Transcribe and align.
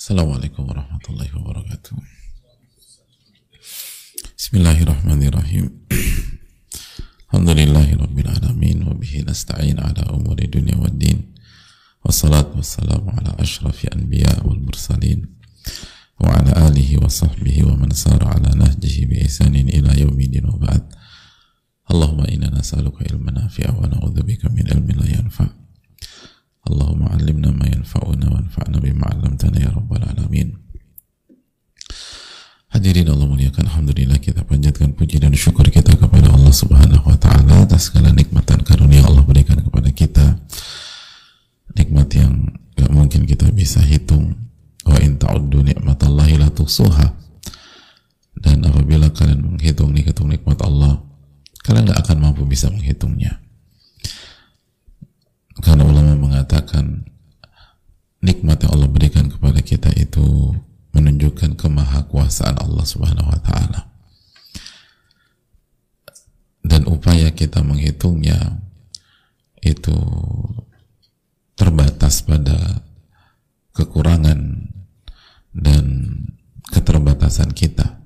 Assalamualaikum 0.00 0.64
warahmatullahi 0.64 1.28
wabarakatuh. 1.28 1.92
Bismillahirrahmanirrahim. 4.32 5.76
Alhamdulillahi 7.28 8.00
rabbil 8.00 8.32
alamin 8.32 8.80
wa 8.88 8.96
bihi 8.96 9.28
nasta'in 9.28 9.76
ala 9.76 10.08
umuri 10.16 10.48
dunya 10.48 10.72
wad 10.80 10.96
din. 10.96 11.36
Wassalatu 12.00 12.64
wassalamu 12.64 13.12
ala 13.12 13.36
ashrafi 13.36 13.92
anbiya 13.92 14.40
wal 14.40 14.56
mursalin 14.64 15.36
wa 16.16 16.32
ala 16.32 16.72
alihi 16.72 16.96
wa 16.96 17.04
sahbihi 17.04 17.68
wa 17.68 17.76
man 17.76 17.92
sara 17.92 18.40
ala 18.40 18.56
nahjihi 18.56 19.04
bi 19.04 19.20
ihsanin 19.28 19.68
ila 19.68 19.92
yaumidin 20.00 20.48
wa 20.48 20.56
ba'd. 20.64 20.80
Allahumma 21.92 22.24
inna 22.32 22.48
nas'aluka 22.48 23.04
ilman 23.04 23.36
nafi'a 23.36 23.76
wa 23.76 23.84
na'udzubika 23.84 24.48
min 24.48 24.64
ilmin 24.64 24.96
la 24.96 25.12
yanfa'. 25.20 25.60
Allahumma 26.68 27.08
'allimna 27.12 27.54
ma 27.56 27.64
yanfa'una 27.64 28.26
wanfa'na 28.28 28.78
bima 28.84 29.08
'allamtana 29.08 29.56
ya 29.56 29.72
rabbal 29.72 30.04
alamin. 30.04 30.56
Hadirin 32.70 33.10
Allah 33.10 33.26
muliakan 33.26 33.66
Alhamdulillah 33.66 34.22
kita 34.22 34.46
panjatkan 34.46 34.94
puji 34.94 35.18
dan 35.18 35.34
syukur 35.34 35.66
kita 35.66 35.96
kepada 35.98 36.30
Allah 36.30 36.54
subhanahu 36.54 37.02
wa 37.02 37.18
ta'ala 37.18 37.66
atas 37.66 37.90
segala 37.90 38.14
nikmat 38.14 38.46
dan 38.46 38.62
karunia 38.62 39.02
Allah 39.02 39.26
berikan 39.26 39.58
kepada 39.58 39.90
kita. 39.90 40.38
Nikmat 41.74 42.08
yang 42.14 42.54
gak 42.78 42.90
mungkin 42.94 43.26
kita 43.26 43.50
bisa 43.50 43.82
hitung. 43.82 44.38
Wa 44.86 45.02
in 45.02 45.18
ta'uddu 45.18 45.66
ni'matallahi 45.66 46.38
la 46.38 46.48
tuhsuha. 46.54 47.06
Dan 48.38 48.62
apabila 48.62 49.10
kalian 49.10 49.42
menghitung 49.42 49.90
hitung 49.92 50.30
nikmat 50.30 50.62
Allah 50.62 51.02
kalian 51.60 51.92
gak 51.92 52.00
akan 52.08 52.18
mampu 52.18 52.42
bisa 52.48 52.72
menghitungnya 52.72 53.38
karena 55.60 55.84
ulama 55.84 56.16
mengatakan 56.16 57.04
nikmat 58.20 58.60
yang 58.64 58.72
Allah 58.76 58.90
berikan 58.92 59.32
kepada 59.32 59.60
kita 59.64 59.88
itu 59.96 60.52
menunjukkan 60.92 61.56
kemahakuasaan 61.56 62.60
Allah 62.60 62.84
Subhanahu 62.84 63.32
wa 63.32 63.40
taala. 63.40 63.80
Dan 66.60 66.84
upaya 66.84 67.32
kita 67.32 67.64
menghitungnya 67.64 68.60
itu 69.64 69.96
terbatas 71.56 72.20
pada 72.24 72.84
kekurangan 73.72 74.68
dan 75.56 75.84
keterbatasan 76.68 77.56
kita. 77.56 78.00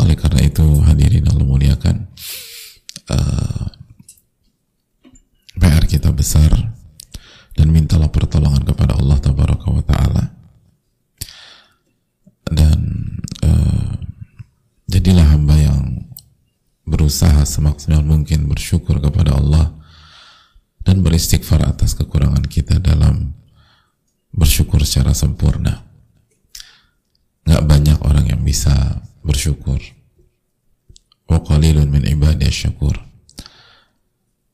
Oleh 0.00 0.16
karena 0.16 0.48
itu 0.48 0.64
hadirin 0.80 1.28
Allah 1.28 1.44
muliakan 1.44 2.08
uh, 3.12 3.68
PR 5.60 5.84
kita 5.84 6.08
besar 6.16 6.71
dan 7.52 7.68
mintalah 7.68 8.08
pertolongan 8.08 8.64
kepada 8.64 8.96
Allah 8.96 9.18
Tabaraka 9.20 9.68
wa 9.68 9.84
Ta'ala. 9.84 10.24
Dan 12.52 12.80
uh, 13.44 13.92
jadilah 14.88 15.36
hamba 15.36 15.56
yang 15.56 15.82
berusaha 16.84 17.44
semaksimal 17.44 18.04
mungkin 18.04 18.48
bersyukur 18.48 19.00
kepada 19.00 19.36
Allah 19.36 19.72
dan 20.82 21.00
beristighfar 21.00 21.62
atas 21.64 21.94
kekurangan 21.96 22.44
kita 22.48 22.82
dalam 22.82 23.36
bersyukur 24.32 24.82
secara 24.84 25.16
sempurna. 25.16 25.84
Nggak 27.48 27.64
banyak 27.68 27.98
orang 28.04 28.26
yang 28.32 28.42
bisa 28.42 29.00
bersyukur. 29.22 29.78
Wa 31.28 31.40
min 31.56 32.04
ibadiyah 32.04 32.52
syakur. 32.52 32.96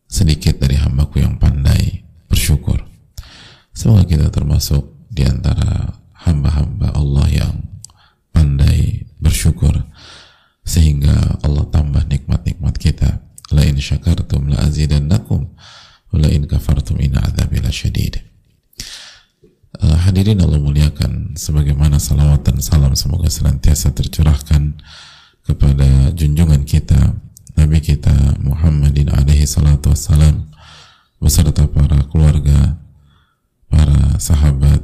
Sedikit 0.09 0.57
dari 0.63 0.79
hambaku 0.79 1.21
yang 1.21 1.37
pandai 1.37 2.07
bersyukur 2.31 2.88
semoga 3.79 4.03
kita 4.11 4.27
termasuk 4.35 5.07
di 5.07 5.23
antara 5.23 6.03
hamba-hamba 6.27 6.99
Allah 6.99 7.27
yang 7.31 7.55
pandai 8.35 9.07
bersyukur 9.23 9.71
sehingga 10.67 11.39
Allah 11.47 11.65
tambah 11.71 12.03
nikmat-nikmat 12.11 12.75
kita. 12.75 13.23
La 13.55 13.63
in 13.65 13.79
syakartum 13.79 14.51
la 14.51 14.67
azidannakum 14.67 15.55
la 16.13 16.29
in 16.29 16.45
kafartum 16.51 16.99
inna 17.01 17.23
adzabi 17.25 17.63
lasyadid 17.63 18.21
uh, 19.81 19.97
hadirin 20.09 20.41
Allah 20.41 20.59
muliakan 20.59 21.37
sebagaimana 21.37 22.01
salawat 22.01 22.45
dan 22.49 22.59
salam 22.65 22.97
semoga 22.97 23.29
senantiasa 23.29 23.93
tercurahkan 23.93 24.81
kepada 25.45 26.13
junjungan 26.13 26.65
kita 26.65 27.17
Nabi 27.57 27.83
kita 27.83 28.39
Muhammadin 28.41 29.11
alaihi 29.13 29.49
salatu 29.49 29.93
wassalam 29.93 30.49
beserta 31.19 31.67
para 31.67 32.05
keluarga 32.09 32.79
para 33.69 34.19
sahabat 34.19 34.83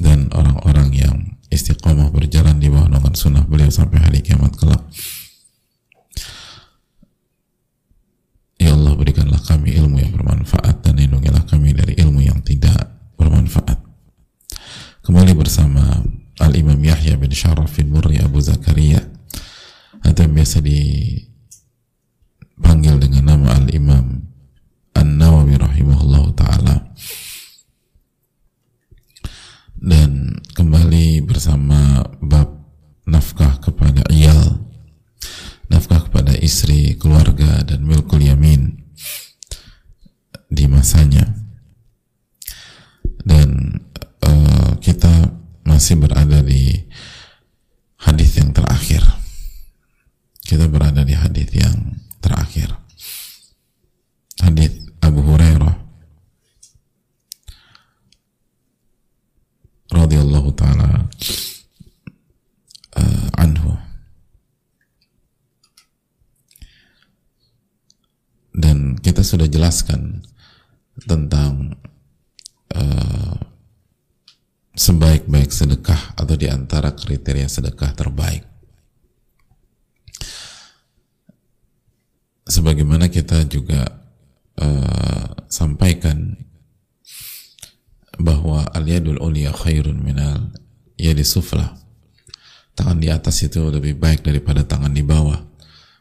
dan 0.00 0.32
orang-orang 0.32 0.88
yang 0.94 1.16
istiqomah 1.50 2.08
berjalan 2.14 2.56
di 2.62 2.70
bawah 2.70 2.88
naungan 2.88 3.12
sunnah 3.18 3.44
beliau 3.44 3.68
sampai 3.68 3.98
hari 4.00 4.22
kiamat 4.22 4.54
kelak. 4.56 4.80
Ya 8.60 8.72
Allah 8.76 8.94
berikanlah 8.94 9.40
kami 9.42 9.74
ilmu 9.76 9.98
yang 9.98 10.12
bermanfaat 10.14 10.84
dan 10.84 10.96
lindungilah 11.00 11.44
kami 11.48 11.74
dari 11.74 11.96
ilmu 11.98 12.20
yang 12.22 12.38
tidak 12.44 12.92
bermanfaat. 13.16 13.80
Kembali 15.00 15.32
bersama 15.34 16.04
Al-Imam 16.40 16.78
Yahya 16.78 17.16
bin 17.18 17.32
Syaraf 17.32 17.72
bin 17.76 17.90
Murri 17.90 18.20
Abu 18.20 18.40
Zakaria 18.40 19.00
atau 20.00 20.20
yang 20.24 20.32
biasa 20.36 20.60
dipanggil 20.64 21.10
dengan 23.00 23.36
nama 23.36 23.58
Al-Imam 23.58 24.28
An-Nawawi 24.96 25.56
rahimahullah 25.56 26.24
ta'ala 26.36 26.76
dan 29.80 30.36
kembali 30.52 31.24
bersama 31.24 32.04
bab 32.20 32.52
nafkah 33.08 33.58
kepada 33.58 34.04
iyal. 34.12 34.60
Nafkah 35.72 36.06
kepada 36.06 36.34
istri, 36.36 36.98
keluarga 36.98 37.62
dan 37.64 37.86
milkul 37.86 38.20
yamin 38.20 38.76
di 40.50 40.66
masanya. 40.68 41.24
Dan 43.24 43.80
uh, 44.26 44.76
kita 44.82 45.32
masih 45.64 45.96
berada 45.96 46.42
di 46.44 46.86
hadis 48.04 48.36
yang 48.36 48.50
terakhir. 48.52 49.02
Kita 50.44 50.66
berada 50.66 51.06
di 51.06 51.14
hadis 51.14 51.48
yang 51.54 51.96
terakhir 52.18 52.80
hadis 54.40 54.72
Abu 55.04 55.20
Hurairah 55.20 55.76
radhiyallahu 59.92 60.50
taala 60.56 61.06
uh, 62.96 63.28
anhu 63.36 63.76
dan 68.56 68.96
kita 69.20 69.36
sudah 69.36 69.52
jelaskan 69.52 70.24
tentang 71.04 71.76
uh, 72.72 73.36
sebaik-baik 74.72 75.52
sedekah 75.52 76.16
atau 76.16 76.40
di 76.40 76.48
antara 76.48 76.96
kriteria 76.96 77.44
sedekah 77.44 77.92
terbaik. 77.92 78.48
Sebagaimana 82.48 83.12
kita 83.12 83.44
juga 83.44 83.92
uh, 84.56 85.36
sampaikan 85.52 86.40
bahwa 88.16 88.72
al-yadul 88.72 89.20
ulia 89.20 89.52
khairun 89.52 90.00
minal 90.00 90.48
yadi 90.96 91.28
sufla. 91.28 91.76
Tangan 92.72 92.96
di 92.96 93.12
atas 93.12 93.44
itu 93.44 93.60
lebih 93.68 94.00
baik 94.00 94.24
daripada 94.24 94.64
tangan 94.64 94.96
di 94.96 95.04
bawah. 95.04 95.44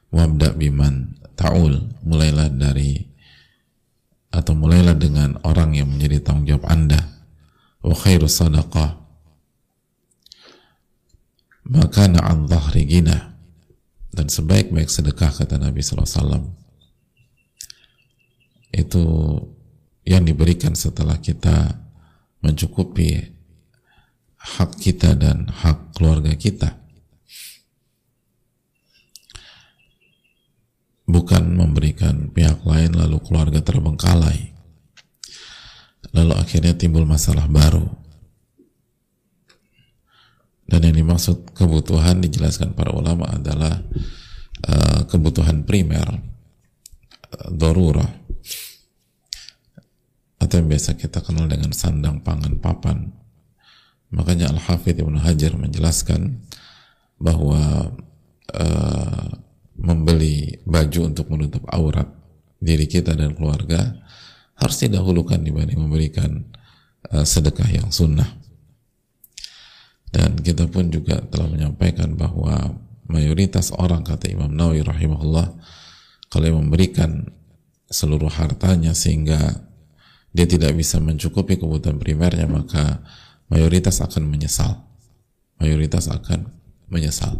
Wabda 0.07 0.55
biman 0.55 1.19
ta'ul. 1.35 1.83
Mulailah 2.07 2.47
dari 2.55 3.08
atau 4.29 4.53
mulailah 4.53 4.95
dengan 4.95 5.37
orang 5.41 5.73
yang 5.73 5.89
menjadi 5.89 6.21
tanggung 6.21 6.45
jawab 6.45 6.69
anda. 6.69 7.01
Wa 7.81 7.95
khairu 7.95 8.27
sadaqah 8.27 8.99
maka 11.69 12.09
na'an 12.09 12.49
dhahri 12.49 12.83
gina 12.89 13.37
dan 14.09 14.25
sebaik-baik 14.25 14.89
sedekah 14.89 15.29
kata 15.29 15.61
Nabi 15.61 15.85
SAW 15.85 16.49
itu 18.73 19.05
yang 20.05 20.25
diberikan 20.25 20.73
setelah 20.73 21.21
kita 21.21 21.77
mencukupi 22.41 23.21
hak 24.57 24.81
kita 24.81 25.13
dan 25.13 25.45
hak 25.45 25.93
keluarga 25.93 26.33
kita 26.33 26.78
bukan 31.09 31.57
memberikan 31.57 32.29
pihak 32.29 32.61
lain 32.69 32.93
lalu 32.93 33.17
keluarga 33.25 33.65
terbengkalai. 33.65 34.53
Lalu 36.13 36.33
akhirnya 36.37 36.77
timbul 36.77 37.09
masalah 37.09 37.49
baru. 37.49 37.89
Dan 40.69 40.85
yang 40.85 41.01
dimaksud 41.01 41.57
kebutuhan 41.57 42.21
dijelaskan 42.21 42.77
para 42.77 42.93
ulama 42.93 43.25
adalah 43.25 43.81
uh, 44.69 45.01
kebutuhan 45.09 45.65
primer 45.65 46.05
uh, 47.33 47.49
dorura 47.49 48.05
atau 50.37 50.55
yang 50.61 50.69
biasa 50.69 50.93
kita 50.93 51.25
kenal 51.25 51.49
dengan 51.49 51.73
sandang 51.73 52.21
pangan 52.21 52.61
papan. 52.61 53.09
Makanya 54.13 54.53
Al-Hafidh 54.53 55.01
Ibnu 55.01 55.17
Hajar 55.25 55.57
menjelaskan 55.57 56.37
bahwa 57.17 57.93
uh, 58.53 59.29
membeli 59.79 60.59
baju 60.67 61.07
untuk 61.07 61.31
menutup 61.31 61.63
aurat 61.71 62.07
diri 62.59 62.85
kita 62.85 63.15
dan 63.15 63.31
keluarga 63.31 63.95
harus 64.59 64.77
didahulukan 64.83 65.39
dibanding 65.39 65.79
memberikan 65.79 66.43
uh, 67.15 67.23
sedekah 67.23 67.67
yang 67.71 67.87
sunnah. 67.87 68.27
Dan 70.09 70.35
kita 70.41 70.67
pun 70.67 70.91
juga 70.91 71.21
telah 71.31 71.47
menyampaikan 71.47 72.17
bahwa 72.17 72.75
mayoritas 73.07 73.71
orang 73.71 74.03
kata 74.03 74.27
Imam 74.27 74.51
Nawawi 74.51 74.83
rahimahullah 74.83 75.47
kalau 76.27 76.59
memberikan 76.59 77.29
seluruh 77.87 78.29
hartanya 78.29 78.93
sehingga 78.93 79.65
dia 80.29 80.45
tidak 80.45 80.77
bisa 80.77 81.01
mencukupi 81.01 81.57
kebutuhan 81.57 81.97
primernya 81.97 82.45
maka 82.45 83.01
mayoritas 83.49 84.01
akan 84.01 84.27
menyesal. 84.29 84.85
Mayoritas 85.61 86.09
akan 86.09 86.49
menyesal 86.89 87.37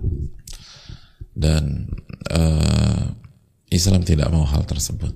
dan 1.40 1.88
uh, 2.36 3.16
Islam 3.72 4.04
tidak 4.04 4.28
mau 4.28 4.44
hal 4.44 4.68
tersebut. 4.68 5.16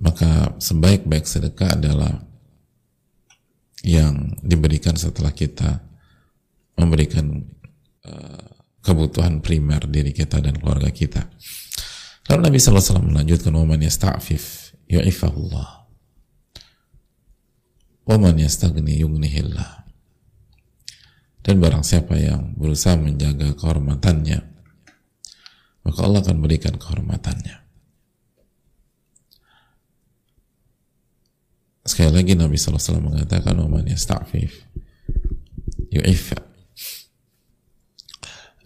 Maka 0.00 0.56
sebaik-baik 0.56 1.28
sedekah 1.28 1.76
adalah 1.76 2.24
yang 3.84 4.32
diberikan 4.40 4.96
setelah 4.96 5.32
kita 5.36 5.84
memberikan 6.80 7.44
uh, 8.08 8.48
kebutuhan 8.80 9.44
primer 9.44 9.84
diri 9.84 10.16
kita 10.16 10.40
dan 10.40 10.56
keluarga 10.56 10.88
kita. 10.88 11.28
Lalu 12.32 12.40
Nabi 12.50 12.56
SAW 12.58 13.04
melanjutkan 13.04 13.52
waman 13.52 13.84
yasta'fif 13.84 14.74
yu'ifahullah. 14.88 15.88
Waman 18.06 18.38
yastagni 18.38 19.02
yughnihillah 19.02 19.85
dan 21.46 21.62
barang 21.62 21.86
siapa 21.86 22.18
yang 22.18 22.58
berusaha 22.58 22.98
menjaga 22.98 23.54
kehormatannya 23.54 24.56
maka 25.86 26.02
Allah 26.02 26.18
akan 26.18 26.42
berikan 26.42 26.74
kehormatannya. 26.74 27.62
Sekali 31.86 32.10
lagi 32.10 32.34
Nabi 32.34 32.58
SAW 32.58 32.98
mengatakan 32.98 33.54
waman 33.62 33.86
yasta'fif 33.86 34.66
yu'ifah 35.94 36.42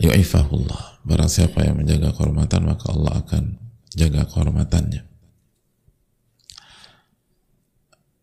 yu'ifahullah 0.01 1.05
barang 1.05 1.29
siapa 1.29 1.69
yang 1.69 1.85
menjaga 1.85 2.17
kehormatan 2.17 2.65
maka 2.65 2.89
Allah 2.89 3.21
akan 3.21 3.61
jaga 3.93 4.25
kehormatannya. 4.25 5.05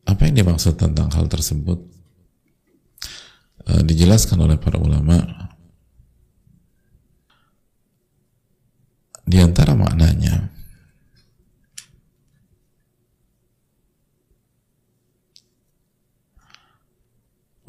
Apa 0.10 0.22
yang 0.26 0.42
dimaksud 0.42 0.82
tentang 0.82 1.14
hal 1.14 1.30
tersebut 1.30 1.97
e, 3.67 3.73
dijelaskan 3.87 4.39
oleh 4.43 4.59
para 4.59 4.79
ulama 4.79 5.23
di 9.23 9.39
antara 9.39 9.73
maknanya 9.79 10.51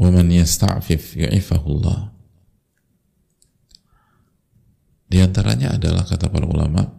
وَمَنْ 0.03 0.35
يَسْتَعْفِفْ 0.35 1.15
يُعِفَهُ 1.15 1.63
اللَّهِ 1.63 2.01
di 5.07 5.21
antaranya 5.21 5.77
adalah 5.77 6.03
kata 6.03 6.27
para 6.27 6.43
ulama 6.43 6.89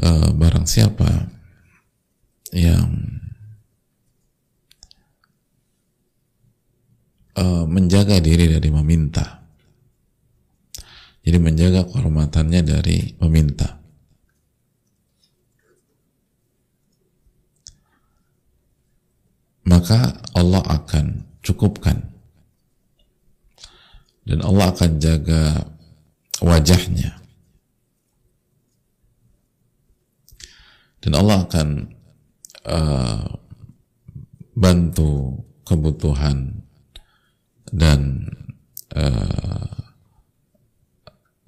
e, 0.00 0.08
barang 0.32 0.66
siapa 0.66 1.28
yang 2.56 2.88
e, 7.35 7.43
menjaga 7.67 8.19
diri 8.19 8.51
dari 8.51 8.69
meminta. 8.71 9.41
Jadi 11.21 11.37
menjaga 11.37 11.85
kehormatannya 11.85 12.61
dari 12.65 13.13
meminta. 13.21 13.77
Maka 19.69 20.17
Allah 20.33 20.65
akan 20.65 21.05
cukupkan. 21.45 22.09
Dan 24.25 24.41
Allah 24.41 24.73
akan 24.73 24.91
jaga 24.97 25.61
wajahnya. 26.41 27.21
Dan 31.01 31.17
Allah 31.17 31.45
akan 31.45 31.67
uh, 32.65 33.25
bantu 34.53 35.41
kebutuhan 35.65 36.61
dan 37.71 38.27
uh, 38.93 39.81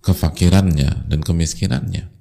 kefakirannya 0.03 1.07
dan 1.07 1.19
kemiskinannya. 1.19 2.11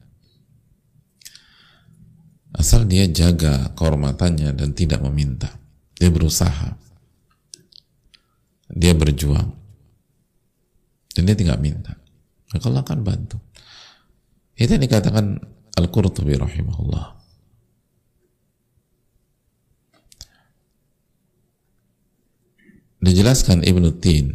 Asal 2.52 2.84
dia 2.84 3.08
jaga 3.08 3.72
kehormatannya 3.72 4.52
dan 4.52 4.76
tidak 4.76 5.00
meminta. 5.02 5.50
Dia 5.96 6.12
berusaha. 6.12 6.76
Dia 8.68 8.92
berjuang. 8.92 9.50
Dan 11.16 11.22
dia 11.28 11.36
tidak 11.36 11.58
minta. 11.58 11.96
Maka 12.52 12.64
Allah 12.68 12.84
akan 12.84 13.00
bantu. 13.00 13.40
Itu 14.52 14.76
yang 14.76 14.84
dikatakan 14.84 15.40
Al-Qurtubi 15.80 16.36
rahimahullah. 16.36 17.21
Dijelaskan 23.02 23.66
Ibnu 23.66 23.98
Tin 23.98 24.30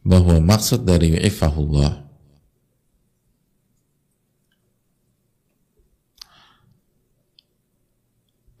bahwa 0.00 0.40
maksud 0.40 0.88
dari 0.88 1.12
ifahullah 1.20 2.08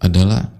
adalah 0.04 0.52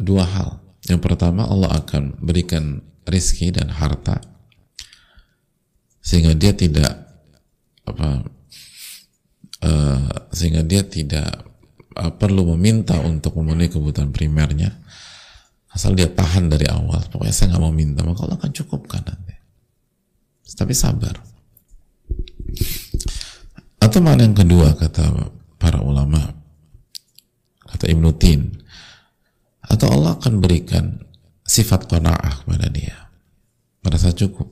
dua 0.00 0.24
hal. 0.24 0.50
Yang 0.88 1.00
pertama 1.04 1.44
Allah 1.44 1.76
akan 1.84 2.16
berikan 2.22 2.80
rizki 3.06 3.50
dan 3.50 3.70
harta 3.70 4.22
sehingga 6.06 6.38
dia 6.38 6.54
tidak 6.54 6.92
apa 7.82 8.22
uh, 9.66 10.06
sehingga 10.30 10.62
dia 10.62 10.86
tidak 10.86 11.42
uh, 11.98 12.14
perlu 12.14 12.54
meminta 12.54 12.94
untuk 13.02 13.34
memenuhi 13.42 13.66
kebutuhan 13.66 14.14
primernya 14.14 14.78
asal 15.76 15.92
dia 15.92 16.08
tahan 16.08 16.48
dari 16.48 16.64
awal. 16.72 17.04
Pokoknya 17.12 17.36
saya 17.36 17.52
nggak 17.52 17.62
mau 17.62 17.74
minta. 17.74 18.00
Maka 18.00 18.24
Allah 18.24 18.40
akan 18.40 18.52
cukupkan 18.56 19.04
nanti. 19.04 19.36
Tapi 20.56 20.72
sabar. 20.72 21.20
Atau 23.76 24.00
mana 24.00 24.24
yang 24.24 24.32
kedua 24.32 24.72
kata 24.72 25.04
para 25.60 25.84
ulama 25.84 26.32
kata 27.68 27.92
Ibnu 27.92 28.10
Tin 28.16 28.56
atau 29.60 29.92
Allah 29.92 30.16
akan 30.16 30.40
berikan 30.40 31.04
sifat 31.44 31.84
qanaah 31.84 32.40
kepada 32.40 32.72
dia. 32.72 33.12
Merasa 33.84 34.16
cukup. 34.16 34.48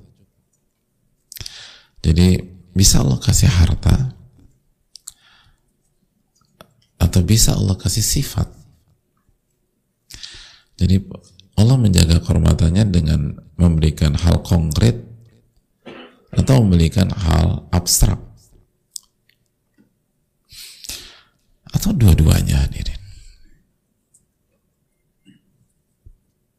Jadi 2.04 2.36
bisa 2.76 3.00
Allah 3.00 3.16
kasih 3.16 3.48
harta 3.48 4.12
atau 7.00 7.20
bisa 7.24 7.56
Allah 7.56 7.80
kasih 7.80 8.04
sifat. 8.04 8.63
Jadi 10.74 10.96
Allah 11.54 11.76
menjaga 11.78 12.18
kehormatannya 12.18 12.84
dengan 12.90 13.38
memberikan 13.54 14.18
hal 14.18 14.42
konkret 14.42 15.06
atau 16.34 16.66
memberikan 16.66 17.14
hal 17.14 17.70
abstrak 17.70 18.18
atau 21.70 21.90
dua-duanya 21.94 22.66
hadirin. 22.66 22.98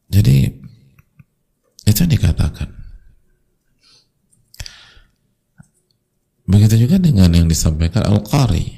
Jadi 0.08 0.48
itu 1.84 1.98
yang 2.00 2.12
dikatakan 2.12 2.76
Begitu 6.46 6.86
juga 6.86 7.02
dengan 7.02 7.34
yang 7.34 7.50
disampaikan 7.50 8.06
Al-Qari. 8.06 8.75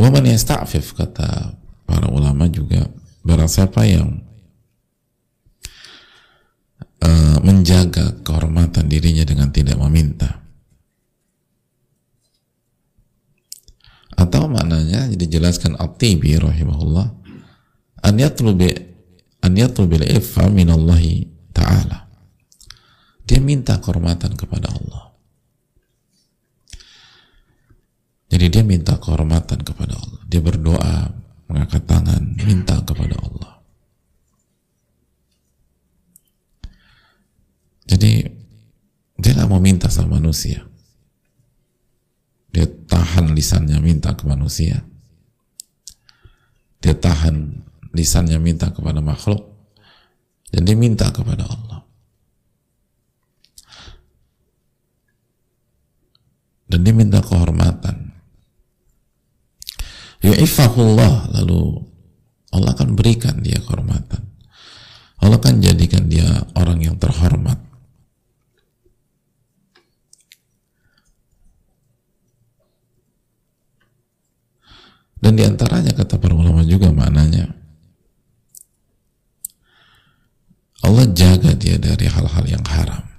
Waman 0.00 0.24
yasta'fif 0.24 0.96
kata 0.96 1.52
para 1.84 2.08
ulama 2.08 2.48
juga 2.48 2.88
barang 3.20 3.50
siapa 3.52 3.84
yang 3.84 4.24
uh, 7.04 7.38
menjaga 7.44 8.16
kehormatan 8.24 8.88
dirinya 8.88 9.28
dengan 9.28 9.52
tidak 9.52 9.76
meminta 9.76 10.40
atau 14.16 14.48
maknanya 14.48 15.12
dijelaskan 15.12 15.76
At-Tibi 15.76 16.40
rahimahullah 16.40 17.06
an 18.08 18.14
yatlubi 18.16 18.72
an 19.44 19.52
yatlubil 19.52 20.08
ifa 20.08 20.48
minallahi 20.48 21.28
ta'ala 21.52 22.08
dia 23.30 23.38
minta 23.38 23.78
kehormatan 23.78 24.34
kepada 24.34 24.74
Allah. 24.74 25.09
Jadi 28.30 28.46
dia 28.46 28.62
minta 28.62 28.94
kehormatan 28.94 29.66
kepada 29.66 29.98
Allah. 29.98 30.22
Dia 30.30 30.38
berdoa, 30.38 31.10
mengangkat 31.50 31.82
tangan, 31.82 32.22
minta 32.38 32.78
kepada 32.86 33.18
Allah. 33.18 33.52
Jadi 37.90 38.22
dia 39.18 39.30
nggak 39.34 39.50
mau 39.50 39.58
minta 39.58 39.90
sama 39.90 40.22
manusia. 40.22 40.62
Dia 42.54 42.66
tahan 42.66 43.34
lisannya 43.34 43.82
minta 43.82 44.14
ke 44.14 44.22
manusia. 44.30 44.78
Dia 46.78 46.94
tahan 46.94 47.66
lisannya 47.90 48.38
minta 48.38 48.70
kepada 48.70 49.02
makhluk. 49.02 49.50
Dan 50.50 50.66
dia 50.66 50.78
minta 50.78 51.10
kepada 51.10 51.46
Allah. 51.46 51.82
Dan 56.70 56.86
dia 56.86 56.94
minta 56.94 57.18
kehormatan. 57.22 58.09
Yu'ifahullah 60.20 61.32
lalu 61.32 61.80
Allah 62.52 62.76
akan 62.76 62.98
berikan 62.98 63.40
dia 63.40 63.56
kehormatan. 63.62 64.26
Allah 65.20 65.36
akan 65.36 65.64
jadikan 65.64 66.08
dia 66.08 66.26
orang 66.56 66.80
yang 66.82 66.96
terhormat. 67.00 67.56
Dan 75.20 75.36
di 75.36 75.44
antaranya 75.44 75.92
kata 75.92 76.16
para 76.16 76.32
ulama 76.32 76.64
juga 76.64 76.88
maknanya 76.88 77.52
Allah 80.80 81.04
jaga 81.12 81.52
dia 81.52 81.76
dari 81.76 82.08
hal-hal 82.08 82.44
yang 82.48 82.64
haram. 82.64 83.09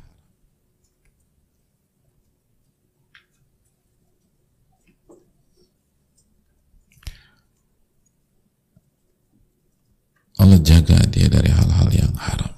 Allah 10.42 10.58
jaga 10.66 10.98
dia 11.14 11.30
dari 11.30 11.54
hal-hal 11.54 11.90
yang 11.94 12.14
haram. 12.18 12.50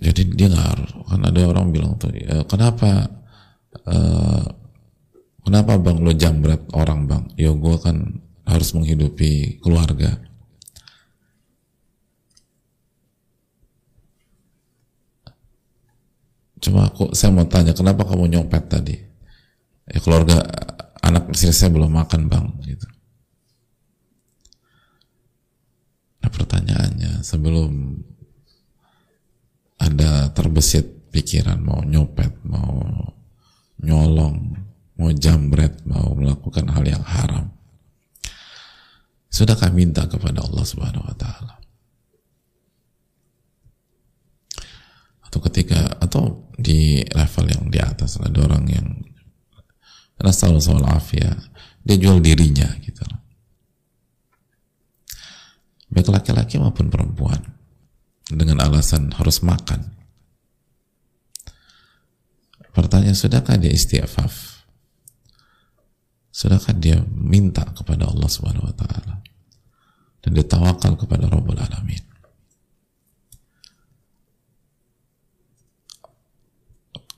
Jadi 0.00 0.32
dia 0.32 0.48
nggak 0.48 1.04
kan 1.12 1.20
ada 1.28 1.40
orang 1.44 1.68
bilang 1.76 2.00
tuh, 2.00 2.08
ya, 2.16 2.40
kenapa, 2.48 3.04
uh, 3.84 4.44
kenapa 5.44 5.76
bang 5.76 5.98
lo 6.00 6.12
jambret 6.16 6.64
orang 6.72 7.04
bang? 7.04 7.24
Ya 7.36 7.52
gue 7.52 7.76
kan 7.84 8.24
harus 8.48 8.72
menghidupi 8.72 9.60
keluarga. 9.60 10.16
Cuma 16.64 16.88
aku, 16.88 17.12
saya 17.12 17.32
mau 17.32 17.44
tanya, 17.44 17.76
kenapa 17.76 18.08
kamu 18.08 18.24
nyopet 18.32 18.64
tadi? 18.72 18.96
Ya 19.84 19.98
keluarga 20.00 20.44
anak 21.00 21.32
istri 21.32 21.50
saya 21.50 21.72
belum 21.72 21.90
makan 21.90 22.28
bang 22.30 22.46
gitu. 22.68 22.86
Nah 26.20 26.30
pertanyaannya 26.30 27.24
sebelum 27.24 28.00
ada 29.80 30.28
terbesit 30.36 31.08
pikiran 31.08 31.58
mau 31.60 31.80
nyopet, 31.80 32.36
mau 32.44 32.84
nyolong, 33.80 34.36
mau 35.00 35.10
jambret, 35.16 35.80
mau 35.88 36.12
melakukan 36.12 36.68
hal 36.68 36.84
yang 36.84 37.04
haram. 37.04 37.48
Sudahkah 39.32 39.72
minta 39.72 40.04
kepada 40.04 40.44
Allah 40.44 40.64
Subhanahu 40.66 41.06
wa 41.06 41.16
taala? 41.16 41.54
Atau 45.24 45.40
ketika 45.48 45.96
atau 46.02 46.50
di 46.58 47.00
level 47.14 47.46
yang 47.48 47.64
di 47.70 47.78
atas 47.80 48.18
ada 48.20 48.36
orang 48.44 48.66
yang 48.68 48.88
Nasallahu 50.20 50.60
soal 50.60 50.84
afia. 50.84 51.32
Dia 51.80 51.96
jual 51.96 52.20
dirinya 52.20 52.68
gitu 52.84 53.00
Baik 55.90 56.06
laki-laki 56.14 56.56
maupun 56.62 56.86
perempuan 56.86 57.42
dengan 58.30 58.62
alasan 58.62 59.10
harus 59.10 59.42
makan. 59.42 59.90
Pertanyaan 62.70 63.18
sudahkah 63.18 63.58
dia 63.58 63.74
istighfaf? 63.74 64.62
Sudahkah 66.30 66.78
dia 66.78 67.02
minta 67.10 67.66
kepada 67.74 68.06
Allah 68.06 68.30
Subhanahu 68.30 68.70
wa 68.70 68.74
taala? 68.78 69.18
Dan 70.22 70.30
dia 70.38 70.46
tawakal 70.46 70.94
kepada 70.94 71.26
Rabbul 71.26 71.58
Alamin. 71.58 72.04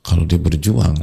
Kalau 0.03 0.25
dia 0.25 0.41
berjuang 0.41 0.97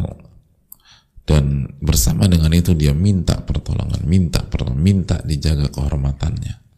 dan 1.29 1.69
bersama 1.77 2.25
dengan 2.25 2.49
itu 2.57 2.73
dia 2.73 2.91
minta 2.97 3.37
pertolongan, 3.45 4.01
minta 4.09 4.41
pertolongan, 4.41 4.81
minta 4.81 5.15
dijaga 5.21 5.69
kehormatannya. 5.69 6.68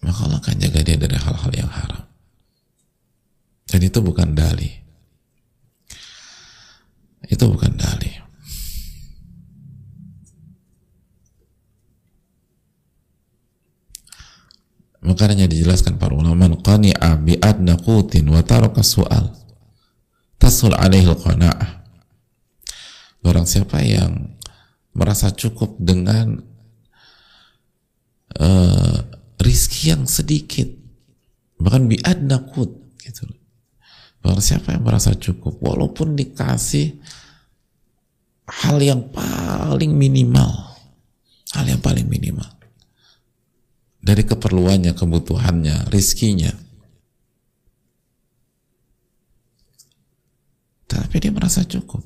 Maka 0.00 0.20
Allah 0.24 0.40
akan 0.40 0.56
jaga 0.56 0.80
dia 0.80 0.96
dari 0.96 1.16
hal-hal 1.16 1.52
yang 1.52 1.70
haram. 1.70 2.04
Dan 3.68 3.80
itu 3.84 3.98
bukan 4.00 4.32
dalih. 4.32 4.74
Itu 7.28 7.46
bukan 7.46 7.76
dalih. 7.76 8.16
Makanya 15.00 15.48
dijelaskan 15.48 15.96
para 15.96 16.12
ulama 16.12 16.44
qani'a 16.60 17.16
bi 17.16 17.40
adna 17.40 17.80
qutin 17.80 18.28
wa 18.28 18.44
taraka 18.44 18.84
su'al 18.84 19.32
tasul 20.36 20.76
alaihil 20.76 21.16
qana'ah 21.16 21.80
barang 23.20 23.48
siapa 23.48 23.80
yang 23.84 24.36
merasa 24.96 25.32
cukup 25.32 25.76
dengan 25.80 26.40
uh, 28.40 28.98
rizki 29.40 29.90
yang 29.90 30.04
sedikit. 30.04 30.68
Bahkan 31.60 31.88
biad 31.88 32.18
nakut 32.24 32.70
gitu. 33.00 33.28
Barang 34.20 34.40
siapa 34.44 34.76
yang 34.76 34.84
merasa 34.84 35.16
cukup 35.16 35.60
walaupun 35.64 36.12
dikasih 36.12 37.00
hal 38.48 38.76
yang 38.80 39.08
paling 39.08 39.96
minimal. 39.96 40.76
Hal 41.56 41.66
yang 41.66 41.80
paling 41.80 42.06
minimal. 42.06 42.46
Dari 44.00 44.24
keperluannya, 44.24 44.96
kebutuhannya, 44.96 45.92
rizkinya. 45.92 46.52
Tapi 50.88 51.16
dia 51.20 51.32
merasa 51.32 51.64
cukup. 51.68 52.02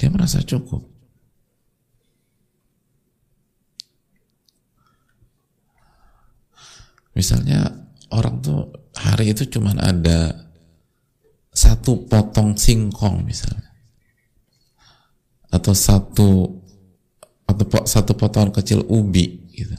Dia 0.00 0.08
merasa 0.10 0.42
cukup. 0.42 0.89
Misalnya 7.14 7.66
orang 8.14 8.38
tuh 8.42 8.70
hari 8.94 9.34
itu 9.34 9.46
cuma 9.50 9.74
ada 9.74 10.50
satu 11.50 12.06
potong 12.06 12.54
singkong 12.54 13.26
misalnya. 13.26 13.70
Atau 15.50 15.74
satu 15.74 16.46
atau 17.46 17.64
satu 17.82 18.14
potongan 18.14 18.54
kecil 18.54 18.86
ubi 18.86 19.50
gitu. 19.50 19.74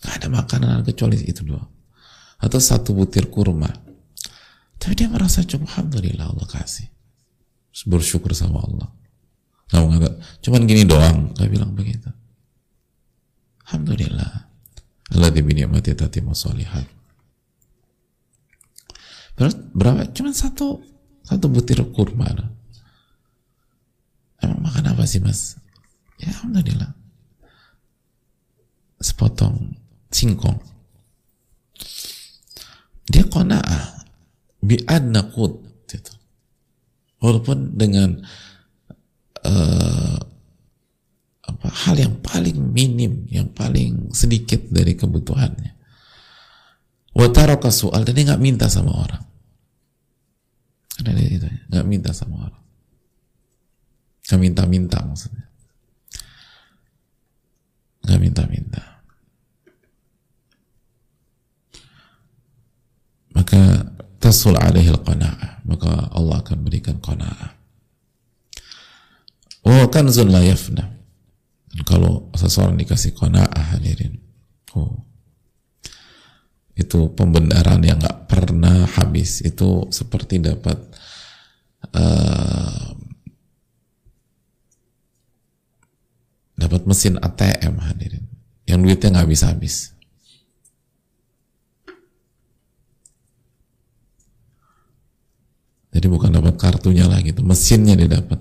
Nggak 0.00 0.14
ada 0.22 0.28
makanan 0.30 0.86
kecuali 0.86 1.18
itu 1.26 1.42
doang. 1.42 1.66
Atau 2.38 2.62
satu 2.62 2.94
butir 2.94 3.26
kurma. 3.28 3.68
Tapi 4.80 4.96
dia 4.96 5.10
merasa 5.10 5.44
cukup 5.44 5.68
alhamdulillah 5.74 6.30
Allah 6.30 6.46
kasih. 6.48 6.88
Bersyukur 7.84 8.32
sama 8.32 8.62
Allah. 8.62 8.88
Nggak 9.70 9.82
mengatakan 9.82 10.16
cuman 10.40 10.60
gini 10.66 10.82
doang 10.86 11.34
nggak 11.34 11.50
bilang 11.50 11.74
begitu. 11.74 12.10
Alhamdulillah 13.66 14.49
Allah 15.10 15.30
mati 15.66 15.90
tati 15.94 16.22
solihat 16.22 17.00
berapa? 19.72 20.04
Cuman 20.12 20.36
satu 20.36 20.84
satu 21.24 21.46
butir 21.48 21.80
kurma 21.96 22.28
emang 24.44 24.60
makan 24.60 24.92
apa 24.92 25.04
sih 25.08 25.20
mas? 25.24 25.56
Ya 26.20 26.28
alhamdulillah. 26.36 26.92
Sepotong 29.00 29.80
singkong. 30.12 30.60
Dia 33.08 33.24
kona'ah 33.24 34.04
bi'adna 34.60 35.24
qud 35.32 35.64
gitu. 35.88 36.12
walaupun 37.20 37.74
dengan 37.74 38.20
uh, 39.44 40.20
apa 41.50 41.68
hal 41.68 41.98
yang 41.98 42.14
paling 42.22 42.56
minim 42.56 43.26
yang 43.26 43.50
paling 43.50 44.14
sedikit 44.14 44.62
dari 44.70 44.94
kebutuhannya. 44.94 45.74
Wataraka 47.10 47.74
soal 47.74 48.06
dan 48.06 48.14
dia 48.14 48.32
nggak 48.32 48.42
minta 48.42 48.66
sama 48.70 48.94
orang. 48.94 49.24
Ada 51.02 51.10
itu 51.18 51.48
nggak 51.68 51.86
minta 51.86 52.10
sama 52.14 52.48
orang. 52.48 52.64
Nggak 54.30 54.40
minta-minta 54.40 54.98
maksudnya. 55.02 55.46
Nggak 58.06 58.20
minta-minta. 58.22 58.82
Maka 63.34 63.90
tasul 64.20 64.54
alaihi 64.54 64.92
qanaah 64.92 65.64
maka 65.64 66.12
Allah 66.12 66.44
akan 66.44 66.58
berikan 66.60 67.00
qanaah 67.00 67.56
wa 69.64 69.88
kanzun 69.88 70.28
la 70.28 70.44
yafna 70.44 70.99
kalau 71.86 72.28
seseorang 72.34 72.74
dikasih 72.78 73.14
qanaah 73.14 73.76
hadirin 73.76 74.18
oh 74.74 75.10
itu 76.80 77.12
pembenaran 77.12 77.84
yang 77.84 78.00
nggak 78.00 78.24
pernah 78.24 78.88
habis. 78.88 79.44
Itu 79.44 79.92
seperti 79.92 80.40
dapat 80.40 80.80
uh, 81.92 82.96
dapat 86.56 86.82
mesin 86.88 87.20
ATM 87.20 87.74
hadirin. 87.84 88.24
Yang 88.64 88.78
duitnya 88.80 89.08
nggak 89.12 89.24
habis-habis 89.28 89.92
jadi 95.90 96.06
bukan 96.06 96.30
dapat 96.30 96.54
kartunya 96.54 97.04
lagi 97.10 97.34
itu 97.34 97.42
mesinnya 97.42 97.98
didapat 97.98 98.38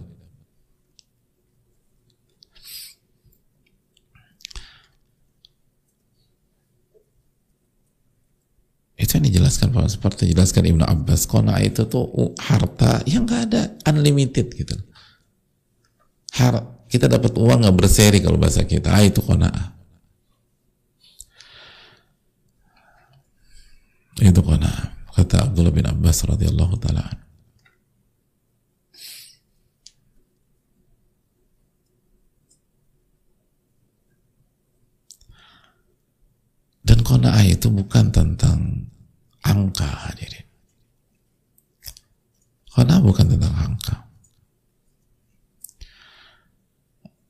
Itu 9.09 9.17
yang 9.17 9.25
dijelaskan 9.25 9.73
seperti 9.89 10.29
dijelaskan 10.29 10.69
Ibnu 10.69 10.85
Abbas, 10.85 11.25
kona 11.25 11.57
itu 11.65 11.81
tuh 11.89 12.13
harta 12.37 13.01
yang 13.09 13.25
nggak 13.25 13.41
ada 13.49 13.73
unlimited 13.89 14.53
gitu. 14.53 14.77
Har 16.37 16.85
kita 16.85 17.09
dapat 17.09 17.33
uang 17.33 17.65
nggak 17.65 17.73
berseri 17.73 18.21
kalau 18.21 18.37
bahasa 18.37 18.61
kita, 18.69 18.93
ah 18.93 19.01
itu 19.01 19.25
kona. 19.25 19.49
Itu 24.21 24.45
kona. 24.45 24.93
Kata 25.09 25.49
Abdullah 25.49 25.73
bin 25.73 25.89
Abbas 25.89 26.29
radhiyallahu 26.29 26.77
taala. 26.77 27.09
Dan 36.85 37.01
kona'ah 37.01 37.41
itu 37.41 37.73
bukan 37.73 38.13
tentang 38.13 38.85
angka 39.43 39.87
hadirin. 39.87 40.47
Karena 42.69 43.01
bukan 43.03 43.25
tentang 43.27 43.55
angka. 43.55 43.95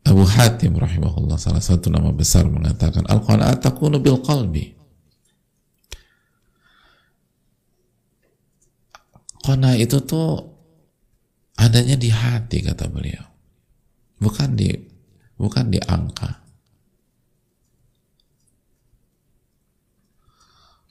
Abu 0.10 0.26
Hatim 0.26 0.74
rahimahullah 0.74 1.38
salah 1.38 1.62
satu 1.62 1.94
nama 1.94 2.10
besar 2.10 2.50
mengatakan 2.50 3.06
al-qanaat 3.06 3.62
takunu 3.62 4.02
bil 4.02 4.18
qalbi. 4.26 4.74
Qana 9.46 9.78
itu 9.78 10.02
tuh 10.04 10.50
adanya 11.58 11.96
di 11.96 12.10
hati 12.10 12.66
kata 12.66 12.90
beliau. 12.90 13.24
Bukan 14.20 14.58
di 14.58 14.74
bukan 15.38 15.70
di 15.72 15.80
angka. 15.80 16.49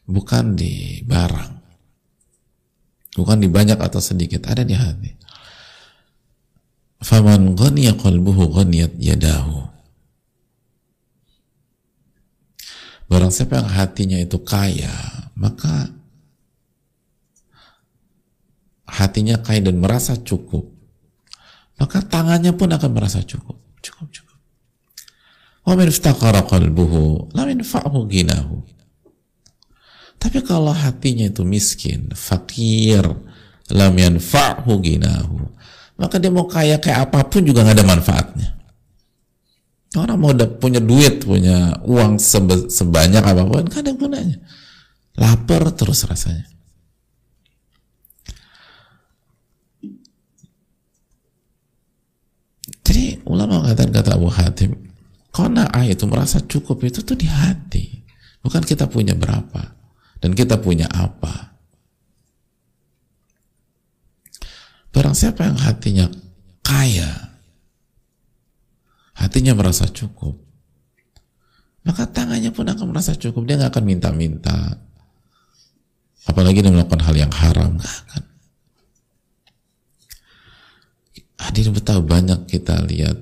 Bukan 0.08 0.56
di 0.56 1.04
barang. 1.04 1.52
Bukan 3.14 3.38
di 3.44 3.48
banyak 3.52 3.76
atau 3.76 4.00
sedikit. 4.00 4.48
Ada 4.48 4.64
di 4.64 4.72
hati. 4.72 5.12
Faman 7.04 7.54
ghaniya 7.54 7.94
qalbuhu 7.94 8.48
ghaniyat 8.50 8.96
yadahu. 8.96 9.68
Barang 13.08 13.32
siapa 13.32 13.60
yang 13.60 13.70
hatinya 13.72 14.18
itu 14.20 14.36
kaya 14.44 14.92
maka 15.32 15.88
hatinya 18.84 19.40
kaya 19.40 19.64
dan 19.64 19.80
merasa 19.80 20.12
cukup 20.18 20.68
maka 21.78 22.02
tangannya 22.02 22.52
pun 22.52 22.68
akan 22.74 22.90
merasa 22.90 23.22
cukup. 23.22 23.54
Cukup 23.78 24.10
cukup. 24.10 24.38
Wa 25.62 25.78
min 25.78 25.88
qalbuhu 25.88 27.32
lam 27.32 27.46
yanfa'hu 27.48 27.98
ginahu 28.10 28.66
tapi 30.18 30.42
kalau 30.42 30.74
hatinya 30.74 31.30
itu 31.30 31.46
miskin, 31.46 32.10
fakir, 32.10 33.06
lam 33.70 33.94
yanfa'hu 33.94 34.72
ginahu, 34.82 35.46
maka 35.94 36.18
dia 36.18 36.30
mau 36.34 36.50
kaya 36.50 36.82
kayak 36.82 37.08
apa 37.08 37.22
pun 37.30 37.46
juga 37.46 37.62
nggak 37.62 37.78
ada 37.78 37.86
manfaatnya. 37.86 38.48
Orang 39.96 40.18
mau 40.20 40.34
punya 40.58 40.82
duit, 40.82 41.24
punya 41.24 41.80
uang 41.86 42.18
sebe 42.18 42.66
sebanyak 42.68 43.22
apa 43.22 43.42
pun, 43.46 43.62
nggak 43.70 43.78
ada 43.78 43.92
gunanya. 43.94 44.38
Lapar 45.14 45.70
terus 45.72 46.02
rasanya. 46.02 46.46
Jadi 52.82 53.22
ulama 53.22 53.62
mengatakan 53.62 53.94
kata 53.94 54.10
Abu 54.18 54.28
Hatim, 54.34 54.74
kona'ah 55.30 55.86
itu 55.86 56.04
merasa 56.10 56.42
cukup 56.42 56.82
itu 56.82 57.06
tuh 57.06 57.14
di 57.14 57.30
hati. 57.30 58.02
Bukan 58.42 58.64
kita 58.64 58.88
punya 58.88 59.12
berapa 59.12 59.77
dan 60.18 60.34
kita 60.34 60.58
punya 60.58 60.86
apa? 60.90 61.58
Barang 64.90 65.14
siapa 65.14 65.46
yang 65.46 65.58
hatinya 65.60 66.06
kaya 66.64 67.38
hatinya 69.14 69.54
merasa 69.54 69.86
cukup 69.86 70.48
maka 71.88 72.04
tangannya 72.04 72.52
pun 72.52 72.68
akan 72.68 72.92
merasa 72.92 73.16
cukup. 73.16 73.48
Dia 73.48 73.56
nggak 73.56 73.72
akan 73.72 73.84
minta-minta. 73.88 74.76
Apalagi 76.28 76.60
dia 76.60 76.68
melakukan 76.68 77.00
hal 77.00 77.16
yang 77.16 77.32
haram 77.32 77.80
nggak 77.80 77.96
akan. 78.04 78.22
Hadir 81.40 81.72
betapa 81.72 82.04
banyak 82.04 82.44
kita 82.44 82.84
lihat 82.84 83.16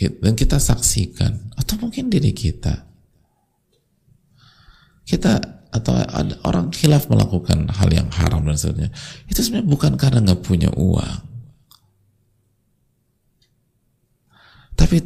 dan 0.00 0.32
kita 0.32 0.56
saksikan 0.56 1.52
atau 1.60 1.76
mungkin 1.76 2.08
diri 2.08 2.32
kita. 2.32 2.88
Kita 5.04 5.36
atau 5.74 5.90
ada 5.98 6.38
orang 6.46 6.70
khilaf 6.70 7.10
melakukan 7.10 7.66
hal 7.74 7.90
yang 7.90 8.06
haram 8.14 8.46
dan 8.46 8.54
sebagainya 8.54 8.94
itu 9.26 9.42
sebenarnya 9.42 9.66
bukan 9.66 9.92
karena 9.98 10.22
nggak 10.22 10.42
punya 10.46 10.70
uang. 10.70 11.34
Tapi 14.78 15.02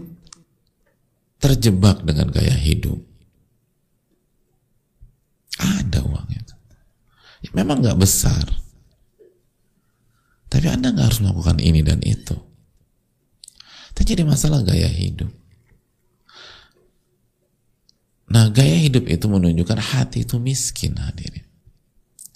terjebak 1.41 2.05
dengan 2.05 2.29
gaya 2.29 2.53
hidup. 2.53 3.01
Ada 5.57 6.05
uangnya. 6.05 6.43
Ya, 7.41 7.51
memang 7.57 7.81
nggak 7.81 8.01
besar. 8.01 8.45
Tapi 10.49 10.67
anda 10.69 10.93
nggak 10.93 11.09
harus 11.09 11.21
melakukan 11.25 11.61
ini 11.65 11.81
dan 11.81 12.01
itu. 12.05 12.37
Terjadi 13.97 14.25
masalah 14.29 14.61
gaya 14.61 14.89
hidup 14.89 15.33
Nah, 18.29 18.53
gaya 18.53 18.77
hidup 18.77 19.09
itu 19.09 19.25
menunjukkan 19.25 19.81
hati 19.81 20.29
itu 20.29 20.37
miskin 20.37 20.97
hadirin. 21.01 21.49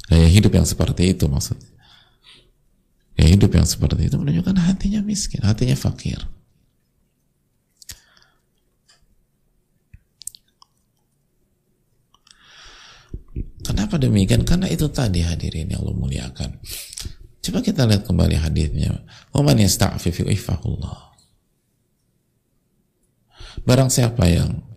Gaya 0.09 0.29
hidup 0.29 0.57
yang 0.57 0.65
seperti 0.65 1.13
itu 1.13 1.29
maksudnya. 1.29 1.69
Gaya 3.13 3.29
hidup 3.29 3.53
yang 3.53 3.69
seperti 3.69 4.09
itu 4.09 4.17
menunjukkan 4.17 4.57
hatinya 4.57 5.05
miskin, 5.05 5.45
hatinya 5.45 5.77
fakir. 5.77 6.21
Kenapa 13.63 13.95
demikian? 13.95 14.43
Karena 14.43 14.67
itu 14.67 14.91
tadi 14.91 15.23
hadirin 15.23 15.71
yang 15.71 15.87
Allah 15.87 15.97
muliakan. 15.97 16.51
Coba 17.43 17.59
kita 17.63 17.87
lihat 17.87 18.03
kembali 18.09 18.37
hadisnya. 18.43 19.07
Waman 19.31 19.63
yasta'fifu 19.63 20.27
ifahullah. 20.27 21.15
Barang 23.63 23.93
siapa 23.93 24.27
yang 24.27 24.72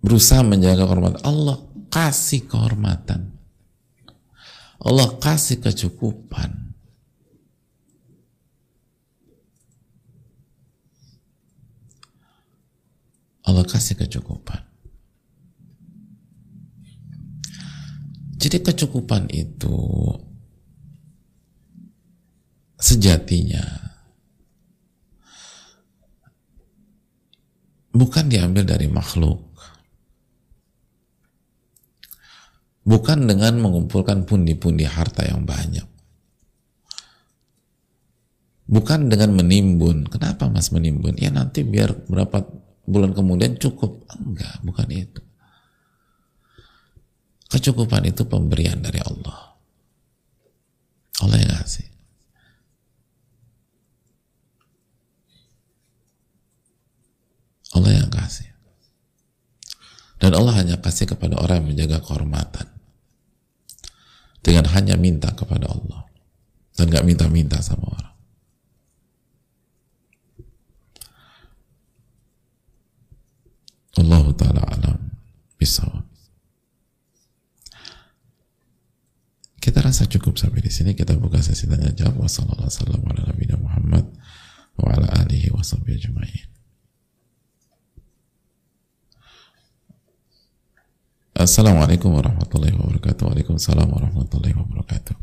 berusaha 0.00 0.40
menjaga 0.44 0.88
kehormatan. 0.88 1.20
Allah 1.24 1.58
kasih 1.92 2.48
kehormatan. 2.48 3.36
Allah 4.80 5.08
kasih 5.20 5.60
kecukupan. 5.60 6.72
Allah 13.44 13.64
kasih 13.66 13.98
kecukupan. 13.98 14.62
Jadi 18.40 18.56
kecukupan 18.64 19.28
itu 19.28 19.76
sejatinya 22.80 23.60
bukan 27.92 28.32
diambil 28.32 28.64
dari 28.64 28.88
makhluk 28.88 29.49
bukan 32.84 33.28
dengan 33.28 33.60
mengumpulkan 33.60 34.24
pundi-pundi 34.24 34.88
harta 34.88 35.26
yang 35.26 35.44
banyak. 35.44 35.86
Bukan 38.70 39.10
dengan 39.10 39.34
menimbun. 39.34 40.06
Kenapa 40.06 40.46
mas 40.46 40.70
menimbun? 40.70 41.18
Ya 41.18 41.34
nanti 41.34 41.66
biar 41.66 42.06
berapa 42.06 42.46
bulan 42.86 43.10
kemudian 43.10 43.58
cukup. 43.58 44.06
Enggak 44.14 44.62
bukan 44.62 44.88
itu. 44.94 45.22
Kecukupan 47.50 48.06
itu 48.06 48.22
pemberian 48.30 48.78
dari 48.78 49.02
Allah. 49.02 49.58
Allah 51.26 51.36
yang 51.42 51.50
ngasih. 51.50 51.88
Allah 57.74 57.92
yang 58.02 58.10
kasih 58.10 58.49
dan 60.20 60.36
Allah 60.36 60.52
hanya 60.60 60.76
kasih 60.76 61.08
kepada 61.08 61.40
orang 61.40 61.64
yang 61.64 61.68
menjaga 61.72 62.04
kehormatan. 62.04 62.68
Dengan 64.44 64.68
hanya 64.76 65.00
minta 65.00 65.32
kepada 65.32 65.72
Allah. 65.72 66.04
Dan 66.76 66.92
gak 66.92 67.08
minta-minta 67.08 67.56
sama 67.64 67.88
orang. 67.88 68.14
Allah 74.00 74.24
Ta'ala 74.36 74.62
alam 74.64 74.98
bisawab. 75.56 76.04
Kita 79.60 79.80
rasa 79.84 80.08
cukup 80.08 80.36
sampai 80.36 80.64
di 80.64 80.72
sini. 80.72 80.96
Kita 80.96 81.16
buka 81.16 81.40
sesi 81.40 81.68
tanya 81.68 81.92
jawab. 81.92 82.24
Wassalamualaikum 82.24 83.08
warahmatullahi 83.08 83.60
Muhammad 83.60 84.04
wa 84.80 84.88
ala 84.88 85.08
alihi 85.20 85.52
wa 85.52 85.60
ajma'in 85.60 86.59
Assalamualaikum 91.30 92.10
warahmatullahi 92.10 92.74
wabarakatuh 92.74 93.22
Waalaikumsalam 93.30 93.86
warahmatullahi 93.86 94.50
wabarakatuh 94.50 95.14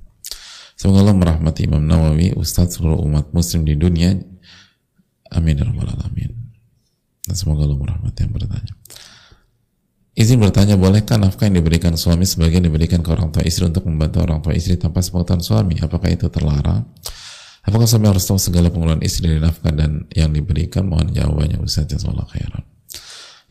Semoga 0.80 1.04
Allah 1.04 1.18
merahmati 1.20 1.68
Imam 1.68 1.84
Nawawi 1.84 2.32
Ustadz 2.32 2.80
seluruh 2.80 3.04
umat 3.04 3.36
muslim 3.36 3.68
di 3.68 3.76
dunia 3.76 4.16
Amin 5.36 5.60
ya 5.60 5.68
Dan 7.28 7.36
semoga 7.36 7.68
Allah 7.68 7.76
merahmati 7.76 8.24
yang 8.24 8.32
bertanya 8.32 8.74
Izin 10.18 10.42
bertanya, 10.42 10.82
bolehkah 10.82 11.22
nafkah 11.22 11.46
yang 11.46 11.62
diberikan 11.62 11.94
suami 11.94 12.26
sebagian 12.26 12.66
diberikan 12.66 13.06
ke 13.06 13.10
orang 13.14 13.30
tua 13.30 13.46
istri 13.46 13.70
untuk 13.70 13.86
membantu 13.86 14.26
orang 14.26 14.42
tua 14.42 14.58
istri 14.58 14.74
tanpa 14.74 15.06
sepengetahuan 15.06 15.46
suami? 15.46 15.78
Apakah 15.78 16.10
itu 16.10 16.26
terlarang? 16.34 16.90
Apakah 17.62 17.86
suami 17.86 18.10
harus 18.10 18.26
tahu 18.26 18.42
segala 18.42 18.74
pengeluaran 18.74 19.06
istri 19.06 19.30
dari 19.30 19.38
nafkah 19.38 19.70
dan 19.70 20.10
yang 20.18 20.34
diberikan? 20.34 20.90
Mohon 20.90 21.14
jawabannya 21.14 21.62
Ustaz 21.62 21.86
Jazakallah 21.86 22.26
khairan. 22.34 22.66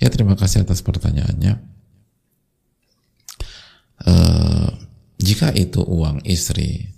Ya 0.02 0.10
terima 0.10 0.34
kasih 0.34 0.66
atas 0.66 0.82
pertanyaannya. 0.82 1.75
Uh, 4.06 4.70
jika 5.18 5.50
itu 5.50 5.82
uang 5.82 6.22
istri 6.22 6.94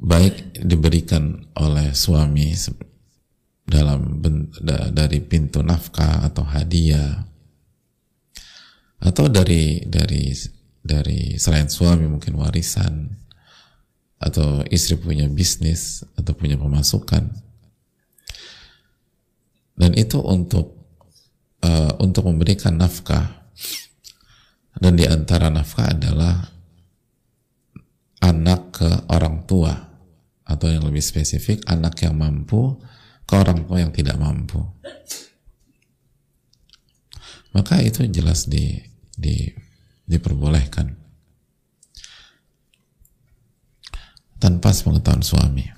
baik 0.00 0.58
diberikan 0.66 1.46
oleh 1.54 1.94
suami 1.94 2.50
dalam 3.68 4.18
dari 4.90 5.20
pintu 5.22 5.62
nafkah 5.62 6.26
atau 6.26 6.42
hadiah 6.42 7.22
atau 8.98 9.30
dari 9.30 9.86
dari 9.86 10.34
dari 10.80 11.36
selain 11.38 11.70
suami 11.70 12.08
mungkin 12.08 12.34
warisan 12.40 13.12
atau 14.20 14.60
istri 14.68 15.00
punya 15.00 15.24
bisnis 15.30 16.04
atau 16.16 16.36
punya 16.36 16.60
pemasukan. 16.60 17.30
Dan 19.80 19.96
itu 19.96 20.20
untuk 20.20 20.76
uh, 21.64 21.96
untuk 22.04 22.28
memberikan 22.28 22.76
nafkah 22.76 23.48
dan 24.80 24.96
di 24.96 25.04
antara 25.04 25.52
nafkah 25.52 25.92
adalah 25.92 26.48
anak 28.24 28.80
ke 28.80 28.90
orang 29.12 29.44
tua. 29.44 29.76
Atau 30.50 30.66
yang 30.66 30.82
lebih 30.82 31.04
spesifik 31.04 31.62
anak 31.70 32.02
yang 32.02 32.18
mampu 32.18 32.74
ke 33.22 33.38
orang 33.38 33.62
tua 33.68 33.78
yang 33.78 33.94
tidak 33.94 34.18
mampu. 34.18 34.58
Maka 37.54 37.78
itu 37.84 38.02
jelas 38.10 38.50
di 38.50 38.74
di, 39.14 39.46
diperbolehkan. 40.08 40.96
Tanpa 44.40 44.72
sepengetahuan 44.72 45.20
suami. 45.20 45.68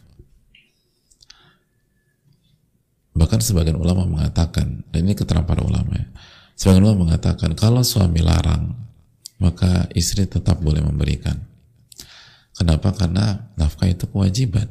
Bahkan 3.12 3.40
sebagian 3.42 3.76
ulama 3.76 4.08
mengatakan, 4.08 4.86
dan 4.88 5.00
ini 5.04 5.12
keterangan 5.12 5.44
para 5.44 5.60
ulama 5.60 5.98
ya, 5.98 6.06
sebagian 6.56 6.86
ulama 6.86 7.10
mengatakan 7.10 7.52
kalau 7.52 7.84
suami 7.84 8.24
larang, 8.24 8.72
maka 9.42 9.90
istri 9.98 10.30
tetap 10.30 10.62
boleh 10.62 10.78
memberikan. 10.86 11.34
Kenapa? 12.54 12.94
Karena 12.94 13.50
nafkah 13.58 13.90
itu 13.90 14.06
kewajiban. 14.06 14.70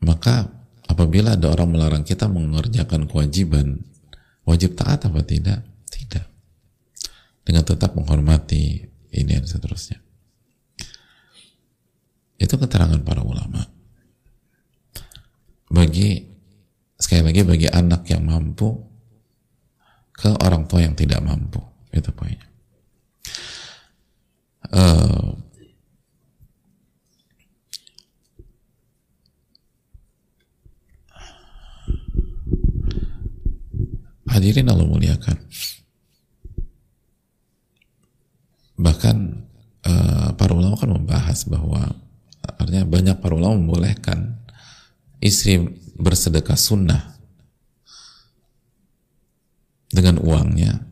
Maka 0.00 0.48
apabila 0.88 1.36
ada 1.36 1.52
orang 1.52 1.76
melarang 1.76 2.04
kita 2.08 2.24
mengerjakan 2.24 3.04
kewajiban, 3.04 3.84
Wajib 4.50 4.74
taat 4.74 5.06
apa 5.06 5.22
tidak? 5.22 5.62
Tidak. 5.86 6.26
Dengan 7.46 7.62
tetap 7.62 7.94
menghormati 7.94 8.82
ini 9.14 9.30
dan 9.30 9.46
seterusnya. 9.46 10.02
Itu 12.34 12.58
keterangan 12.58 12.98
para 13.06 13.22
ulama. 13.22 13.62
Bagi 15.70 16.24
sekali 16.98 17.30
lagi 17.30 17.46
bagi 17.46 17.68
anak 17.70 18.10
yang 18.10 18.26
mampu 18.26 18.74
ke 20.20 20.28
orang 20.44 20.68
tua 20.68 20.84
yang 20.84 20.92
tidak 20.92 21.24
mampu. 21.24 21.64
Itu 21.88 22.12
poinnya. 22.12 22.44
Uh, 24.68 25.32
Hadirin 34.30 34.70
Allah 34.70 34.86
muliakan. 34.86 35.36
Bahkan 38.78 39.16
uh, 39.84 40.28
para 40.38 40.52
ulama 40.54 40.78
kan 40.78 40.94
membahas 40.94 41.42
bahwa 41.50 41.82
artinya 42.46 42.86
banyak 42.86 43.16
para 43.18 43.34
ulama 43.34 43.58
membolehkan 43.58 44.38
istri 45.18 45.58
bersedekah 45.98 46.54
sunnah 46.54 47.09
dengan 49.90 50.22
uangnya 50.22 50.86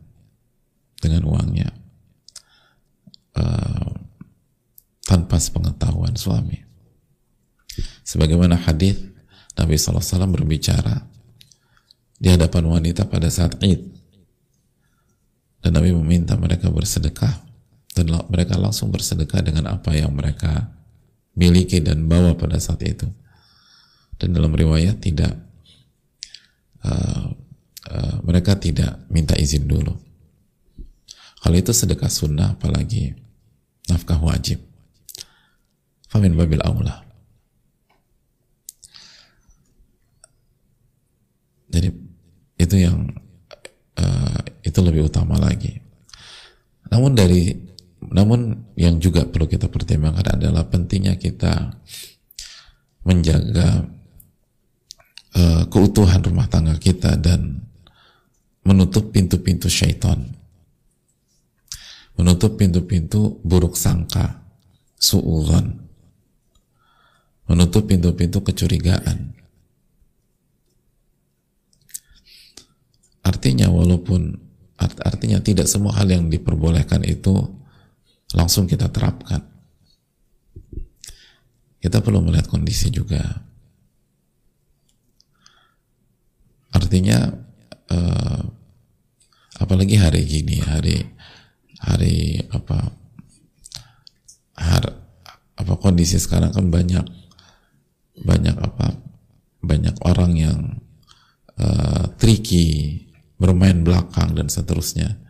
dengan 0.99 1.23
uangnya 1.31 1.71
uh, 3.39 3.95
tanpa 5.07 5.39
sepengetahuan 5.39 6.19
suami 6.19 6.59
sebagaimana 8.03 8.59
hadis 8.59 8.99
Nabi 9.59 9.75
SAW 9.75 10.31
berbicara 10.31 11.03
di 12.19 12.31
hadapan 12.31 12.67
wanita 12.67 13.07
pada 13.07 13.31
saat 13.31 13.59
Id. 13.63 13.95
Dan 15.59 15.75
Nabi 15.75 15.91
meminta 15.91 16.39
mereka 16.39 16.71
bersedekah 16.71 17.43
dan 17.95 18.07
mereka 18.31 18.55
langsung 18.55 18.95
bersedekah 18.95 19.43
dengan 19.43 19.75
apa 19.75 19.91
yang 19.95 20.15
mereka 20.15 20.71
miliki 21.35 21.83
dan 21.83 22.07
bawa 22.07 22.39
pada 22.39 22.63
saat 22.63 22.83
itu. 22.87 23.11
Dan 24.19 24.35
dalam 24.35 24.55
riwayat 24.55 25.03
tidak 25.03 25.35
uh, 26.87 27.35
uh, 27.89 28.17
mereka 28.23 28.55
tidak 28.61 29.05
minta 29.09 29.35
izin 29.35 29.65
dulu. 29.65 29.97
Kalau 31.39 31.57
itu 31.57 31.73
sedekah 31.73 32.11
sunnah 32.11 32.55
apalagi 32.55 33.15
nafkah 33.89 34.21
wajib. 34.21 34.61
Famin 36.09 36.37
babil 36.37 36.61
aula. 36.65 37.05
Jadi 41.69 41.89
itu 42.57 42.77
yang 42.81 43.13
uh, 44.01 44.41
itu 44.65 44.79
lebih 44.81 45.09
utama 45.09 45.37
lagi 45.37 45.89
namun 46.89 47.13
dari 47.13 47.53
namun 48.09 48.57
yang 48.79 48.97
juga 49.03 49.27
perlu 49.29 49.51
kita 49.51 49.69
pertimbangkan 49.69 50.39
adalah 50.39 50.65
pentingnya 50.71 51.19
kita 51.21 51.77
menjaga 53.05 53.85
uh, 55.37 55.63
keutuhan 55.69 56.23
rumah 56.25 56.49
tangga 56.49 56.79
kita 56.81 57.19
dan 57.19 57.68
menutup 58.69 59.09
pintu-pintu 59.09 59.73
syaitan 59.73 60.37
menutup 62.21 62.61
pintu-pintu 62.61 63.41
buruk 63.41 63.73
sangka 63.73 64.45
suulan 65.01 65.81
menutup 67.49 67.89
pintu-pintu 67.89 68.45
kecurigaan 68.45 69.39
Artinya 73.29 73.69
walaupun 73.69 74.41
art, 74.81 74.97
artinya 75.05 75.37
tidak 75.45 75.69
semua 75.69 75.93
hal 76.01 76.09
yang 76.09 76.33
diperbolehkan 76.33 77.05
itu 77.05 77.37
langsung 78.33 78.65
kita 78.65 78.89
terapkan. 78.89 79.45
Kita 81.79 82.01
perlu 82.01 82.25
melihat 82.25 82.49
kondisi 82.49 82.89
juga. 82.89 83.21
Artinya 86.73 87.29
apalagi 89.59 89.99
hari 89.99 90.25
gini, 90.25 90.63
hari 90.63 91.03
hari 91.79 92.43
apa 92.51 92.91
hari, 94.59 94.91
apa 95.59 95.75
kondisi 95.79 96.19
sekarang 96.19 96.51
kan 96.51 96.71
banyak 96.71 97.07
banyak 98.19 98.57
apa 98.59 98.99
banyak 99.63 99.95
orang 100.03 100.33
yang 100.35 100.61
uh, 101.59 102.11
tricky 102.19 103.07
bermain 103.39 103.87
belakang 103.87 104.35
dan 104.35 104.51
seterusnya 104.51 105.29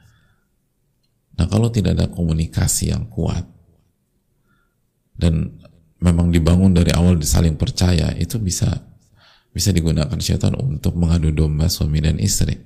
Nah 1.38 1.46
kalau 1.46 1.70
tidak 1.70 1.94
ada 1.94 2.06
komunikasi 2.10 2.90
yang 2.90 3.06
kuat 3.06 3.46
dan 5.14 5.54
memang 6.02 6.34
dibangun 6.34 6.74
dari 6.74 6.90
awal 6.94 7.18
saling 7.22 7.54
percaya 7.54 8.10
itu 8.18 8.42
bisa 8.42 8.66
bisa 9.54 9.70
digunakan 9.70 10.18
syaitan 10.18 10.54
untuk 10.58 10.98
mengadu 10.98 11.30
domba 11.30 11.70
suami 11.70 12.02
dan 12.02 12.18
istri. 12.18 12.58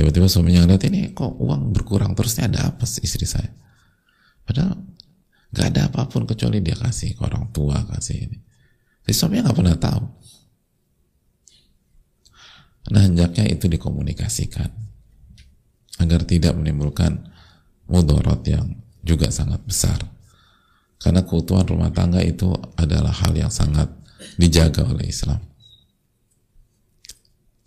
Tiba-tiba 0.00 0.32
suaminya 0.32 0.64
ngeliat 0.64 0.80
ini 0.88 1.12
kok 1.12 1.28
uang 1.28 1.76
berkurang 1.76 2.16
terusnya 2.16 2.48
ada 2.48 2.72
apa 2.72 2.88
sih 2.88 3.04
istri 3.04 3.28
saya? 3.28 3.52
Padahal 4.48 4.80
nggak 5.52 5.66
ada 5.76 5.92
apa 5.92 6.08
pun 6.08 6.24
kecuali 6.24 6.64
dia 6.64 6.72
kasih 6.72 7.12
ke 7.12 7.20
orang 7.20 7.52
tua 7.52 7.84
kasih 7.84 8.16
ini. 8.16 8.40
Jadi 9.04 9.12
suaminya 9.12 9.52
nggak 9.52 9.58
pernah 9.60 9.76
tahu. 9.76 10.02
Nah 12.96 13.02
hendaknya 13.04 13.44
itu 13.44 13.68
dikomunikasikan 13.68 14.72
agar 16.00 16.24
tidak 16.24 16.56
menimbulkan 16.56 17.20
mudarat 17.84 18.40
yang 18.48 18.80
juga 19.04 19.28
sangat 19.28 19.60
besar. 19.68 20.00
Karena 20.96 21.28
keutuhan 21.28 21.68
rumah 21.68 21.92
tangga 21.92 22.24
itu 22.24 22.48
adalah 22.80 23.12
hal 23.12 23.36
yang 23.36 23.52
sangat 23.52 23.92
dijaga 24.40 24.80
oleh 24.88 25.12
Islam. 25.12 25.44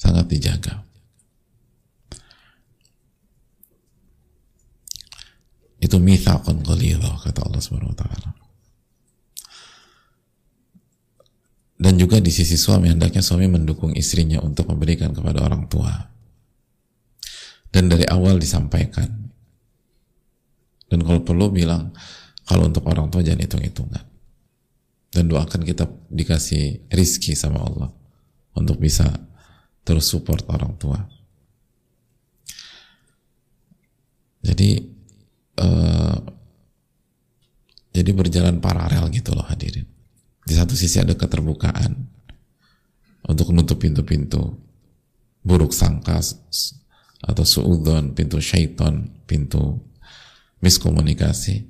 Sangat 0.02 0.26
dijaga. 0.34 0.93
Itu 5.84 6.00
mithaqan 6.00 6.64
ghalidha 6.64 7.20
kata 7.20 7.44
Allah 7.44 7.60
Subhanahu 7.60 7.92
wa 7.92 8.00
taala. 8.00 8.30
Dan 11.76 12.00
juga 12.00 12.24
di 12.24 12.32
sisi 12.32 12.56
suami 12.56 12.88
hendaknya 12.88 13.20
suami 13.20 13.52
mendukung 13.52 13.92
istrinya 13.92 14.40
untuk 14.40 14.72
memberikan 14.72 15.12
kepada 15.12 15.44
orang 15.44 15.68
tua. 15.68 15.92
Dan 17.68 17.92
dari 17.92 18.08
awal 18.08 18.40
disampaikan. 18.40 19.12
Dan 20.88 21.04
kalau 21.04 21.20
perlu 21.28 21.52
bilang 21.52 21.92
kalau 22.48 22.72
untuk 22.72 22.88
orang 22.88 23.12
tua 23.12 23.20
jangan 23.20 23.44
hitung-hitungan. 23.44 24.06
Dan 25.12 25.28
doakan 25.28 25.68
kita 25.68 25.84
dikasih 26.08 26.88
rizki 26.96 27.36
sama 27.36 27.60
Allah 27.60 27.92
untuk 28.56 28.80
bisa 28.80 29.12
terus 29.84 30.08
support 30.08 30.48
orang 30.48 30.80
tua. 30.80 31.04
Jadi 34.40 34.93
uh, 35.60 36.18
jadi 37.94 38.10
berjalan 38.14 38.58
paralel 38.58 39.10
gitu 39.14 39.38
loh 39.38 39.46
hadirin. 39.46 39.86
Di 40.44 40.54
satu 40.58 40.74
sisi 40.74 40.98
ada 40.98 41.14
keterbukaan 41.14 41.94
untuk 43.30 43.54
menutup 43.54 43.80
pintu-pintu 43.80 44.60
buruk 45.44 45.72
sangka 45.72 46.20
atau 47.24 47.46
suudon, 47.48 48.12
pintu 48.12 48.42
syaiton, 48.44 49.08
pintu 49.24 49.80
miskomunikasi 50.64 51.68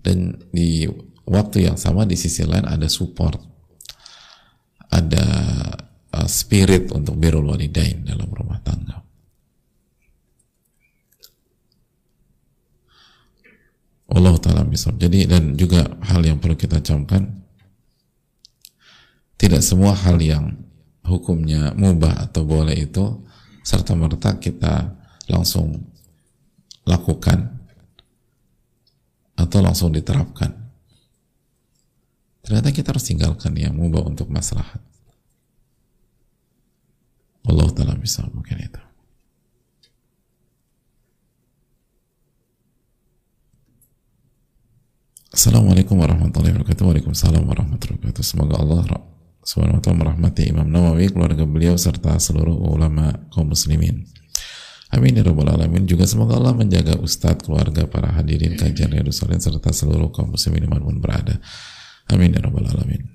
dan 0.00 0.38
di 0.54 0.86
waktu 1.26 1.66
yang 1.66 1.76
sama 1.76 2.06
di 2.06 2.14
sisi 2.14 2.46
lain 2.46 2.64
ada 2.64 2.86
support 2.86 3.38
ada 4.90 5.26
uh, 6.14 6.28
spirit 6.30 6.90
untuk 6.90 7.18
birul 7.18 7.46
walidain 7.50 8.02
dalam 8.06 8.30
rumah 8.30 8.58
tangga 8.62 9.02
Allah 14.10 14.34
taala 14.42 14.66
bisa 14.66 14.90
jadi 14.94 15.30
dan 15.30 15.54
juga 15.54 15.86
hal 16.02 16.26
yang 16.26 16.42
perlu 16.42 16.58
kita 16.58 16.82
camkan 16.82 17.40
tidak 19.40 19.64
semua 19.64 19.96
hal 19.96 20.20
yang 20.20 20.52
hukumnya 21.06 21.72
mubah 21.72 22.28
atau 22.28 22.44
boleh 22.44 22.76
itu 22.76 23.24
serta 23.64 23.96
merta 23.96 24.36
kita 24.36 24.92
langsung 25.30 25.80
lakukan 26.84 27.60
atau 29.38 29.58
langsung 29.64 29.94
diterapkan. 29.94 30.52
Ternyata 32.44 32.68
kita 32.74 32.92
harus 32.92 33.06
tinggalkan 33.08 33.56
yang 33.56 33.72
mubah 33.72 34.04
untuk 34.04 34.28
maslahat. 34.28 34.82
Allah 37.48 37.68
Ta'ala 37.72 37.96
bisa 37.96 38.26
mungkin 38.28 38.60
itu. 38.60 38.82
Assalamualaikum 45.30 45.94
warahmatullahi 45.94 46.58
wabarakatuh. 46.58 46.82
Waalaikumsalam 46.90 47.46
warahmatullahi 47.46 48.02
wabarakatuh. 48.02 48.26
Semoga 48.26 48.58
Allah 48.58 48.82
Subhanahu 49.46 49.78
wa 49.78 49.82
taala 49.82 49.98
merahmati 50.02 50.50
Imam 50.50 50.66
Nawawi, 50.66 51.06
keluarga 51.06 51.46
beliau 51.46 51.78
serta 51.78 52.18
seluruh 52.18 52.58
ulama 52.58 53.14
kaum 53.30 53.46
muslimin. 53.46 54.10
Amin 54.90 55.14
ya 55.14 55.22
rabbal 55.22 55.54
alamin. 55.54 55.86
Juga 55.86 56.02
semoga 56.10 56.34
Allah 56.34 56.50
menjaga 56.58 56.98
ustadz, 56.98 57.46
keluarga, 57.46 57.86
para 57.86 58.10
hadirin 58.10 58.58
kajian 58.58 58.90
Riyadus 58.90 59.22
serta 59.22 59.70
seluruh 59.70 60.10
kaum 60.10 60.34
muslimin 60.34 60.66
di 60.66 60.68
mana 60.68 60.82
pun 60.82 60.98
berada. 60.98 61.38
Amin 62.10 62.34
ya 62.34 62.42
rabbal 62.42 62.66
alamin. 62.66 63.06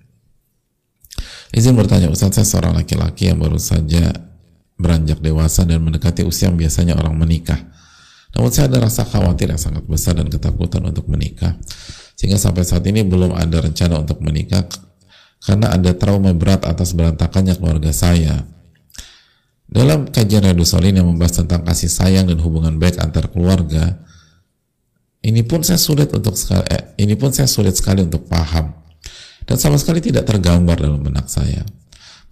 Izin 1.51 1.75
bertanya 1.75 2.07
Ustadz, 2.07 2.39
saya 2.39 2.47
seorang 2.47 2.79
laki-laki 2.79 3.27
yang 3.27 3.43
baru 3.43 3.59
saja 3.59 4.15
beranjak 4.79 5.19
dewasa 5.19 5.67
dan 5.67 5.83
mendekati 5.83 6.23
usia 6.23 6.47
yang 6.47 6.55
biasanya 6.55 6.95
orang 6.95 7.19
menikah. 7.19 7.59
Namun 8.35 8.51
saya 8.51 8.67
ada 8.71 8.87
rasa 8.87 9.03
khawatir 9.03 9.51
yang 9.51 9.59
sangat 9.59 9.83
besar 9.87 10.15
dan 10.15 10.27
ketakutan 10.27 10.83
untuk 10.83 11.07
menikah. 11.07 11.55
Sehingga 12.25 12.41
sampai 12.41 12.65
saat 12.65 12.81
ini 12.89 13.05
belum 13.05 13.37
ada 13.37 13.61
rencana 13.61 14.01
untuk 14.01 14.17
menikah 14.25 14.65
karena 15.45 15.69
ada 15.69 15.93
trauma 15.93 16.33
berat 16.33 16.65
atas 16.65 16.97
berantakannya 16.97 17.53
keluarga 17.53 17.93
saya 17.93 18.49
dalam 19.65 20.09
kajian 20.09 20.45
Radu 20.45 20.61
Solin 20.61 20.93
yang 20.93 21.09
membahas 21.09 21.41
tentang 21.41 21.65
kasih 21.65 21.89
sayang 21.89 22.25
dan 22.29 22.37
hubungan 22.41 22.77
baik 22.77 23.01
antar 23.01 23.29
keluarga, 23.33 23.97
ini 25.25 25.41
pun 25.41 25.65
saya 25.65 25.81
sulit 25.81 26.13
untuk 26.13 26.37
sekali, 26.37 26.65
eh, 26.69 26.93
ini 27.01 27.17
pun 27.17 27.33
saya 27.33 27.49
sulit 27.49 27.73
sekali 27.73 28.05
untuk 28.05 28.29
paham 28.29 28.73
dan 29.45 29.57
sama 29.57 29.81
sekali 29.81 30.01
tidak 30.01 30.29
tergambar 30.29 30.77
dalam 30.77 31.01
benak 31.01 31.29
saya. 31.29 31.65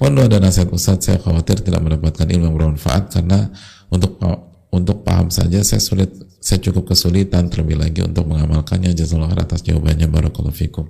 Mohon 0.01 0.29
dan 0.29 0.41
nasihat 0.41 0.73
Ustaz, 0.73 1.05
saya 1.05 1.21
khawatir 1.21 1.61
tidak 1.61 1.81
mendapatkan 1.81 2.25
ilmu 2.25 2.49
yang 2.49 2.55
bermanfaat 2.57 3.13
karena 3.13 3.49
untuk 3.93 4.17
untuk 4.73 5.05
paham 5.05 5.29
saja 5.29 5.61
saya 5.61 5.77
sulit, 5.77 6.09
saya 6.41 6.57
cukup 6.57 6.89
kesulitan 6.97 7.53
terlebih 7.53 7.77
lagi 7.77 8.01
untuk 8.01 8.25
mengamalkannya. 8.25 8.97
Jazakallah 8.97 9.37
atas 9.37 9.61
jawabannya. 9.61 10.09
Barakallahu 10.09 10.55
fikum. 10.57 10.89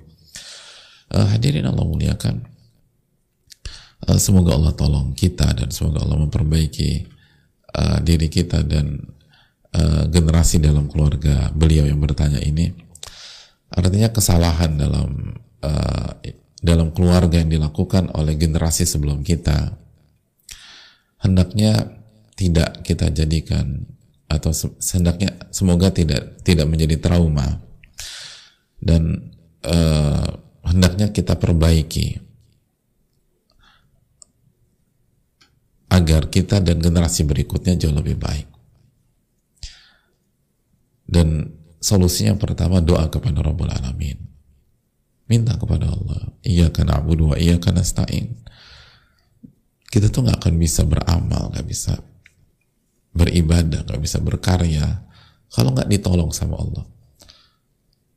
Uh, 1.12 1.28
hadirin 1.28 1.68
Allah 1.68 1.84
muliakan. 1.84 2.54
Eh, 4.04 4.20
semoga 4.20 4.52
Allah 4.52 4.76
tolong 4.76 5.16
kita 5.16 5.48
dan 5.56 5.72
semoga 5.72 6.04
Allah 6.04 6.20
memperbaiki 6.20 7.08
uh, 7.72 7.98
diri 8.04 8.28
kita 8.28 8.60
dan 8.60 9.00
uh, 9.72 10.04
generasi 10.12 10.60
dalam 10.60 10.92
keluarga 10.92 11.48
beliau 11.56 11.88
yang 11.88 11.96
bertanya 11.96 12.36
ini 12.44 12.68
artinya 13.72 14.12
kesalahan 14.12 14.76
dalam 14.76 15.08
uh, 15.64 16.10
dalam 16.60 16.92
keluarga 16.92 17.40
yang 17.40 17.48
dilakukan 17.48 18.12
oleh 18.12 18.36
generasi 18.36 18.84
sebelum 18.84 19.24
kita 19.24 19.72
hendaknya 21.24 22.03
tidak 22.34 22.82
kita 22.82 23.10
jadikan 23.14 23.86
atau 24.26 24.50
hendaknya 24.94 25.30
semoga 25.54 25.94
tidak 25.94 26.42
tidak 26.42 26.66
menjadi 26.66 26.98
trauma 26.98 27.62
dan 28.82 29.32
uh, 29.62 30.28
hendaknya 30.66 31.14
kita 31.14 31.38
perbaiki 31.38 32.24
agar 35.94 36.26
kita 36.26 36.58
dan 36.58 36.82
generasi 36.82 37.22
berikutnya 37.22 37.78
jauh 37.78 37.94
lebih 37.94 38.18
baik. 38.18 38.50
Dan 41.06 41.54
solusinya 41.78 42.34
pertama 42.34 42.82
doa 42.82 43.06
kepada 43.06 43.38
Rabbul 43.38 43.70
Alamin. 43.70 44.18
Minta 45.30 45.54
kepada 45.54 45.86
Allah. 45.86 46.34
Iya 46.42 46.74
karena 46.74 46.98
Abu 46.98 47.14
dua, 47.14 47.38
iya 47.38 47.62
karena. 47.62 47.86
Kita 49.86 50.10
tuh 50.10 50.26
nggak 50.26 50.42
akan 50.42 50.54
bisa 50.58 50.82
beramal, 50.82 51.54
nggak 51.54 51.66
bisa 51.70 51.94
beribadah, 53.14 53.86
nggak 53.86 54.02
bisa 54.02 54.18
berkarya 54.18 55.06
kalau 55.48 55.70
nggak 55.72 55.88
ditolong 55.88 56.34
sama 56.34 56.58
Allah. 56.58 56.84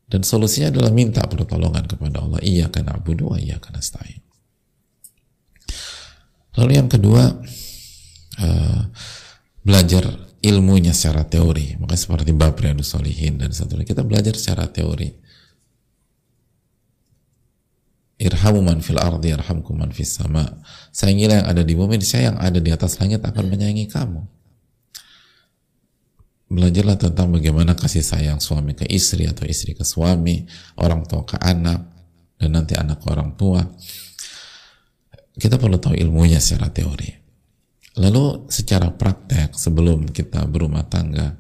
Dan 0.08 0.24
solusinya 0.24 0.72
adalah 0.72 0.90
minta 0.90 1.22
pertolongan 1.28 1.84
kepada 1.86 2.24
Allah. 2.24 2.40
Iya 2.40 2.72
karena 2.72 2.96
Abu 2.96 3.14
dua, 3.14 3.38
iya 3.38 3.60
karena 3.60 3.84
stain. 3.84 4.24
Lalu 6.58 6.72
yang 6.74 6.90
kedua, 6.90 7.38
uh, 8.42 8.82
belajar 9.62 10.28
ilmunya 10.42 10.94
secara 10.94 11.26
teori 11.26 11.76
maka 11.82 11.98
seperti 11.98 12.32
bab 12.32 12.56
Riyadus 12.56 12.94
Solihin 12.94 13.42
dan 13.42 13.50
lagi 13.52 13.90
kita 13.90 14.06
belajar 14.06 14.38
secara 14.38 14.70
teori 14.70 15.10
irhamu 18.18 18.62
man 18.62 18.80
fil 18.80 19.02
ardi 19.02 19.34
irhamku 19.34 19.74
man 19.74 19.92
fis 19.94 20.18
sama 20.18 20.46
sayangilah 20.94 21.44
yang 21.44 21.48
ada 21.50 21.62
di 21.66 21.74
bumi 21.74 22.00
saya 22.02 22.34
yang 22.34 22.38
ada 22.40 22.58
di 22.62 22.70
atas 22.70 22.98
langit 23.02 23.22
akan 23.22 23.46
menyayangi 23.50 23.90
kamu 23.90 24.26
belajarlah 26.48 26.96
tentang 26.96 27.36
bagaimana 27.36 27.76
kasih 27.76 28.04
sayang 28.04 28.40
suami 28.40 28.72
ke 28.72 28.88
istri 28.88 29.28
atau 29.28 29.44
istri 29.44 29.76
ke 29.76 29.84
suami 29.84 30.48
orang 30.80 31.04
tua 31.04 31.28
ke 31.28 31.36
anak 31.44 31.80
dan 32.40 32.50
nanti 32.56 32.74
anak 32.80 33.04
ke 33.04 33.08
orang 33.12 33.36
tua. 33.36 33.62
Kita 35.38 35.60
perlu 35.60 35.78
tahu 35.78 35.94
ilmunya 35.94 36.42
secara 36.42 36.72
teori. 36.74 37.12
Lalu 37.98 38.50
secara 38.50 38.94
praktek 38.94 39.54
sebelum 39.54 40.10
kita 40.10 40.46
berumah 40.50 40.86
tangga, 40.86 41.38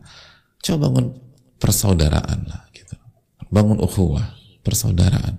coba 0.61 0.89
bangun 0.89 1.05
persaudaraan 1.57 2.39
lah 2.45 2.61
gitu. 2.73 2.97
Bangun 3.49 3.81
ukhuwah 3.81 4.25
persaudaraan. 4.61 5.37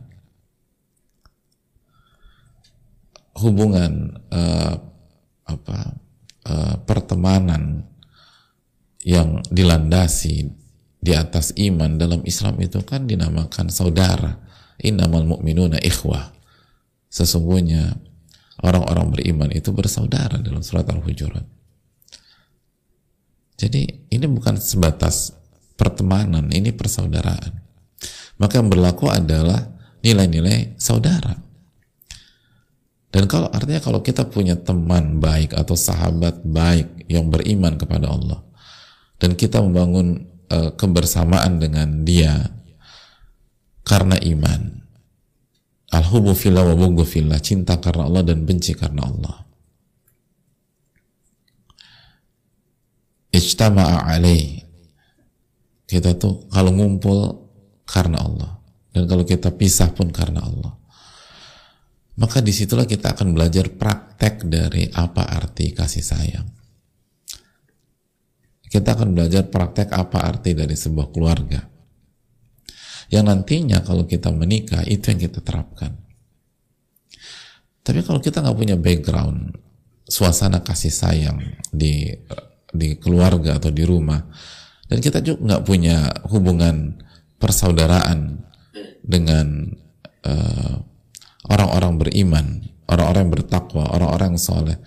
Hubungan 3.38 4.18
uh, 4.34 4.74
apa 5.46 5.78
uh, 6.50 6.74
pertemanan 6.82 7.86
yang 9.06 9.42
dilandasi 9.46 10.50
di 10.98 11.12
atas 11.14 11.54
iman 11.54 11.94
dalam 11.94 12.26
Islam 12.26 12.58
itu 12.58 12.82
kan 12.82 13.06
dinamakan 13.06 13.70
saudara. 13.70 14.42
Innamal 14.78 15.26
mu'minuna 15.26 15.78
ikhwah. 15.82 16.34
Sesungguhnya 17.10 17.98
orang-orang 18.62 19.10
beriman 19.10 19.50
itu 19.50 19.74
bersaudara 19.74 20.38
dalam 20.38 20.62
surat 20.62 20.86
Al-Hujurat. 20.86 21.46
Jadi 23.58 24.06
ini 24.14 24.26
bukan 24.30 24.54
sebatas 24.54 25.34
pertemanan 25.74 26.46
ini 26.54 26.70
persaudaraan. 26.70 27.58
Maka 28.38 28.62
yang 28.62 28.70
berlaku 28.70 29.10
adalah 29.10 29.66
nilai-nilai 29.98 30.78
saudara. 30.78 31.34
Dan 33.10 33.26
kalau 33.26 33.50
artinya 33.50 33.82
kalau 33.82 33.98
kita 33.98 34.30
punya 34.30 34.54
teman 34.54 35.18
baik 35.18 35.58
atau 35.58 35.74
sahabat 35.74 36.44
baik 36.46 37.08
yang 37.10 37.32
beriman 37.32 37.74
kepada 37.74 38.14
Allah 38.14 38.47
dan 39.18 39.34
kita 39.34 39.62
membangun 39.62 40.26
uh, 40.50 40.74
kebersamaan 40.74 41.58
dengan 41.58 42.06
dia 42.06 42.50
karena 43.86 44.16
iman. 44.18 44.80
Al-hubu 45.88 46.36
fillah 46.36 46.62
wa 46.68 46.76
bughdu 46.76 47.04
fillah, 47.04 47.40
cinta 47.40 47.80
karena 47.80 48.06
Allah 48.06 48.22
dan 48.22 48.44
benci 48.44 48.76
karena 48.76 49.08
Allah. 49.08 49.36
Ijtama'a 53.32 54.08
alaih. 54.12 54.62
Kita 55.88 56.12
tuh 56.20 56.44
kalau 56.52 56.76
ngumpul 56.76 57.18
karena 57.88 58.20
Allah. 58.20 58.60
Dan 58.92 59.08
kalau 59.08 59.24
kita 59.24 59.48
pisah 59.56 59.88
pun 59.96 60.12
karena 60.12 60.44
Allah 60.44 60.78
maka 62.18 62.42
di 62.42 62.50
situlah 62.50 62.84
kita 62.84 63.14
akan 63.14 63.30
belajar 63.30 63.70
praktek 63.70 64.42
dari 64.50 64.90
apa 64.90 65.22
arti 65.22 65.70
kasih 65.70 66.02
sayang. 66.02 66.48
Kita 68.68 68.94
akan 68.94 69.16
belajar 69.16 69.48
praktek 69.48 69.90
apa 69.96 70.28
arti 70.28 70.52
dari 70.52 70.76
sebuah 70.76 71.08
keluarga. 71.08 71.64
Yang 73.08 73.24
nantinya 73.24 73.80
kalau 73.80 74.04
kita 74.04 74.28
menikah, 74.28 74.84
itu 74.84 75.08
yang 75.08 75.20
kita 75.20 75.40
terapkan. 75.40 75.96
Tapi 77.80 78.04
kalau 78.04 78.20
kita 78.20 78.44
nggak 78.44 78.58
punya 78.60 78.76
background, 78.76 79.56
suasana 80.04 80.60
kasih 80.60 80.92
sayang 80.92 81.40
di 81.72 82.12
di 82.68 83.00
keluarga 83.00 83.56
atau 83.56 83.72
di 83.72 83.80
rumah, 83.88 84.20
dan 84.92 85.00
kita 85.00 85.24
juga 85.24 85.40
nggak 85.40 85.64
punya 85.64 86.04
hubungan 86.28 87.00
persaudaraan 87.40 88.44
dengan 89.00 89.72
uh, 90.28 90.84
orang-orang 91.48 91.96
beriman, 91.96 92.46
orang-orang 92.92 93.24
yang 93.24 93.34
bertakwa, 93.40 93.84
orang-orang 93.88 94.36
yang 94.36 94.42
soleh, 94.42 94.78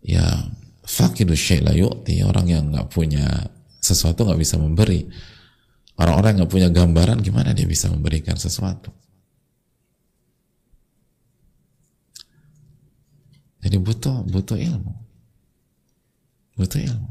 ya 0.00 0.24
fakidu 0.82 1.34
syai'la 1.34 1.72
yu'ti, 1.74 2.22
orang 2.26 2.46
yang 2.50 2.64
nggak 2.74 2.90
punya 2.90 3.26
sesuatu 3.78 4.26
nggak 4.26 4.40
bisa 4.40 4.58
memberi. 4.58 5.06
Orang-orang 5.98 6.42
nggak 6.42 6.52
punya 6.52 6.68
gambaran, 6.72 7.22
gimana 7.22 7.54
dia 7.54 7.66
bisa 7.68 7.86
memberikan 7.92 8.34
sesuatu? 8.34 8.90
Jadi 13.62 13.78
butuh 13.78 14.26
butuh 14.26 14.58
ilmu, 14.58 14.94
butuh 16.58 16.82
ilmu. 16.82 17.10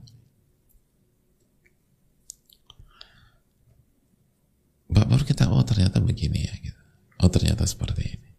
Baru 4.92 5.24
kita 5.24 5.48
oh 5.48 5.64
ternyata 5.64 6.04
begini 6.04 6.44
ya, 6.44 6.54
gitu. 6.60 6.82
oh 7.24 7.32
ternyata 7.32 7.64
seperti 7.64 8.04
ini. 8.04 8.32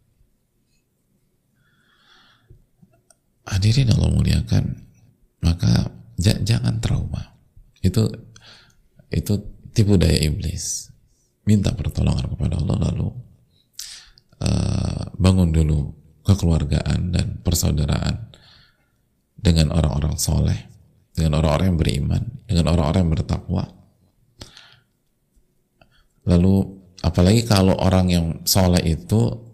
hadirin 3.53 3.91
Allah 3.93 4.11
muliakan 4.11 4.82
maka 5.43 5.91
jangan 6.19 6.79
trauma. 6.79 7.35
Itu 7.83 8.09
itu 9.13 9.35
tipu 9.75 9.99
daya 9.99 10.17
iblis. 10.23 10.89
Minta 11.43 11.75
pertolongan 11.75 12.31
kepada 12.31 12.55
Allah 12.63 12.79
lalu 12.91 13.09
uh, 14.39 15.03
bangun 15.19 15.51
dulu 15.51 15.91
kekeluargaan 16.23 17.11
dan 17.11 17.43
persaudaraan 17.43 18.31
dengan 19.35 19.75
orang-orang 19.75 20.15
soleh 20.15 20.71
dengan 21.13 21.43
orang-orang 21.43 21.75
yang 21.75 21.81
beriman 21.83 22.23
dengan 22.47 22.65
orang-orang 22.73 23.01
yang 23.03 23.13
bertakwa. 23.19 23.65
Lalu 26.23 26.55
apalagi 27.03 27.43
kalau 27.43 27.75
orang 27.75 28.07
yang 28.07 28.27
soleh 28.47 28.81
itu 28.87 29.51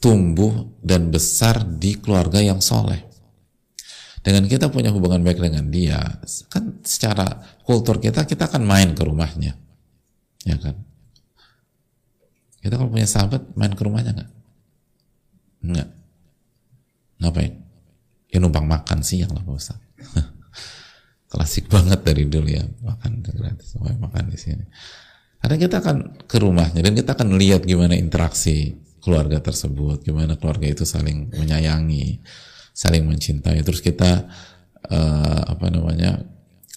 tumbuh 0.00 0.72
dan 0.80 1.12
besar 1.12 1.62
di 1.62 2.00
keluarga 2.00 2.40
yang 2.40 2.64
soleh. 2.64 3.11
Dengan 4.22 4.46
kita 4.46 4.70
punya 4.70 4.94
hubungan 4.94 5.18
baik 5.26 5.42
dengan 5.42 5.66
dia, 5.66 5.98
kan 6.46 6.78
secara 6.86 7.42
kultur 7.66 7.98
kita, 7.98 8.22
kita 8.22 8.46
akan 8.46 8.62
main 8.62 8.94
ke 8.94 9.02
rumahnya. 9.02 9.58
Ya 10.46 10.56
kan? 10.62 10.78
Kita 12.62 12.78
kalau 12.78 12.94
punya 12.94 13.10
sahabat, 13.10 13.42
main 13.58 13.74
ke 13.74 13.82
rumahnya 13.82 14.14
nggak? 14.14 14.30
Nggak. 15.66 15.88
Ngapain? 17.18 17.52
Ya 18.30 18.38
numpang 18.38 18.66
makan 18.70 19.02
siang 19.02 19.34
lah 19.34 19.42
Ustaz. 19.50 19.82
Klasik 21.30 21.66
banget 21.66 22.06
dari 22.06 22.30
dulu 22.30 22.46
ya, 22.46 22.62
makan 22.86 23.26
gratis, 23.26 23.74
makan 23.82 24.24
di 24.30 24.38
sini. 24.38 24.64
Karena 25.42 25.58
kita 25.58 25.82
akan 25.82 26.22
ke 26.30 26.38
rumahnya 26.38 26.86
dan 26.86 26.94
kita 26.94 27.18
akan 27.18 27.34
lihat 27.34 27.66
gimana 27.66 27.98
interaksi 27.98 28.78
keluarga 29.02 29.42
tersebut, 29.42 30.06
gimana 30.06 30.38
keluarga 30.38 30.70
itu 30.70 30.86
saling 30.86 31.34
menyayangi, 31.34 32.22
saling 32.72 33.04
mencintai. 33.04 33.60
Terus 33.62 33.84
kita 33.84 34.26
uh, 34.88 35.42
apa 35.46 35.66
namanya 35.68 36.20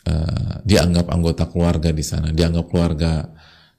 uh, 0.05 0.61
dianggap 0.67 1.09
anggota 1.09 1.47
keluarga 1.49 1.89
di 1.89 2.03
sana, 2.03 2.29
dianggap 2.35 2.69
keluarga, 2.69 3.31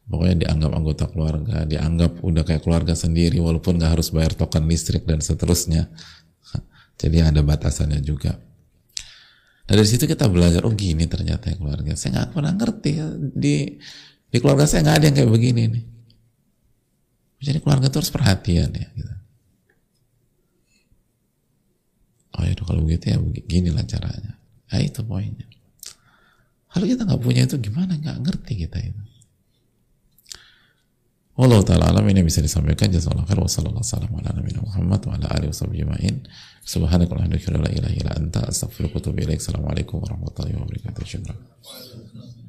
pokoknya 0.08 0.48
dianggap 0.48 0.72
anggota 0.72 1.04
keluarga, 1.12 1.62
dianggap 1.68 2.24
udah 2.24 2.42
kayak 2.42 2.62
keluarga 2.64 2.96
sendiri, 2.96 3.38
walaupun 3.38 3.78
nggak 3.78 4.00
harus 4.00 4.10
bayar 4.10 4.32
token 4.34 4.66
listrik 4.66 5.04
dan 5.04 5.20
seterusnya. 5.20 5.92
Jadi 6.96 7.20
ada 7.20 7.44
batasannya 7.44 8.00
juga. 8.00 8.40
Dari 9.66 9.84
situ 9.84 10.08
kita 10.08 10.30
belajar, 10.32 10.64
oh 10.64 10.72
gini 10.72 11.04
ternyata 11.04 11.52
ya 11.52 11.60
keluarga. 11.60 11.92
Saya 11.92 12.22
nggak 12.22 12.28
pernah 12.32 12.52
ngerti 12.56 12.90
di 13.36 13.76
di 14.26 14.36
keluarga 14.40 14.64
saya 14.64 14.86
nggak 14.86 14.96
ada 14.96 15.04
yang 15.10 15.16
kayak 15.20 15.32
begini 15.32 15.62
nih. 15.68 15.84
Jadi 17.36 17.58
keluarga 17.60 17.92
itu 17.92 17.98
harus 18.00 18.14
perhatian 18.14 18.70
ya. 18.72 18.88
Gitu. 18.96 19.14
Oh 22.36 22.44
ya 22.44 22.52
kalau 22.52 22.84
begitu 22.84 23.12
ya 23.12 23.18
begini 23.18 23.72
lah 23.72 23.84
caranya. 23.88 24.36
Nah 24.68 24.80
itu 24.80 25.00
poinnya. 25.00 25.48
Kalau 26.68 26.84
kita 26.84 27.08
nggak 27.08 27.22
punya 27.24 27.42
itu 27.48 27.56
gimana? 27.56 27.96
Nggak 27.96 28.18
ngerti 28.20 28.52
kita 28.68 28.78
itu. 28.84 29.02
Allah 31.36 31.60
taala 31.68 31.92
alam 31.92 32.04
ini 32.08 32.24
bisa 32.24 32.40
disampaikan 32.40 32.88
jazakallahu 32.88 33.28
khair 33.28 33.40
wa 33.40 33.48
sallallahu 33.48 33.84
alaihi 33.84 34.16
ala 34.24 34.40
Muhammad 34.64 35.00
wa 35.04 35.12
ala 35.20 35.26
alihi 35.36 35.52
wa 35.52 35.58
bihamdika 37.20 37.52
la 37.60 37.70
ilaha 37.72 37.92
illa 37.92 38.12
anta 38.16 38.40
astaghfiruka 38.48 38.96
wa 38.96 39.00
atubu 39.04 39.20
ilaik. 39.20 39.40
Assalamualaikum 39.44 40.00
warahmatullahi 40.00 40.56
wabarakatuh. 40.56 42.45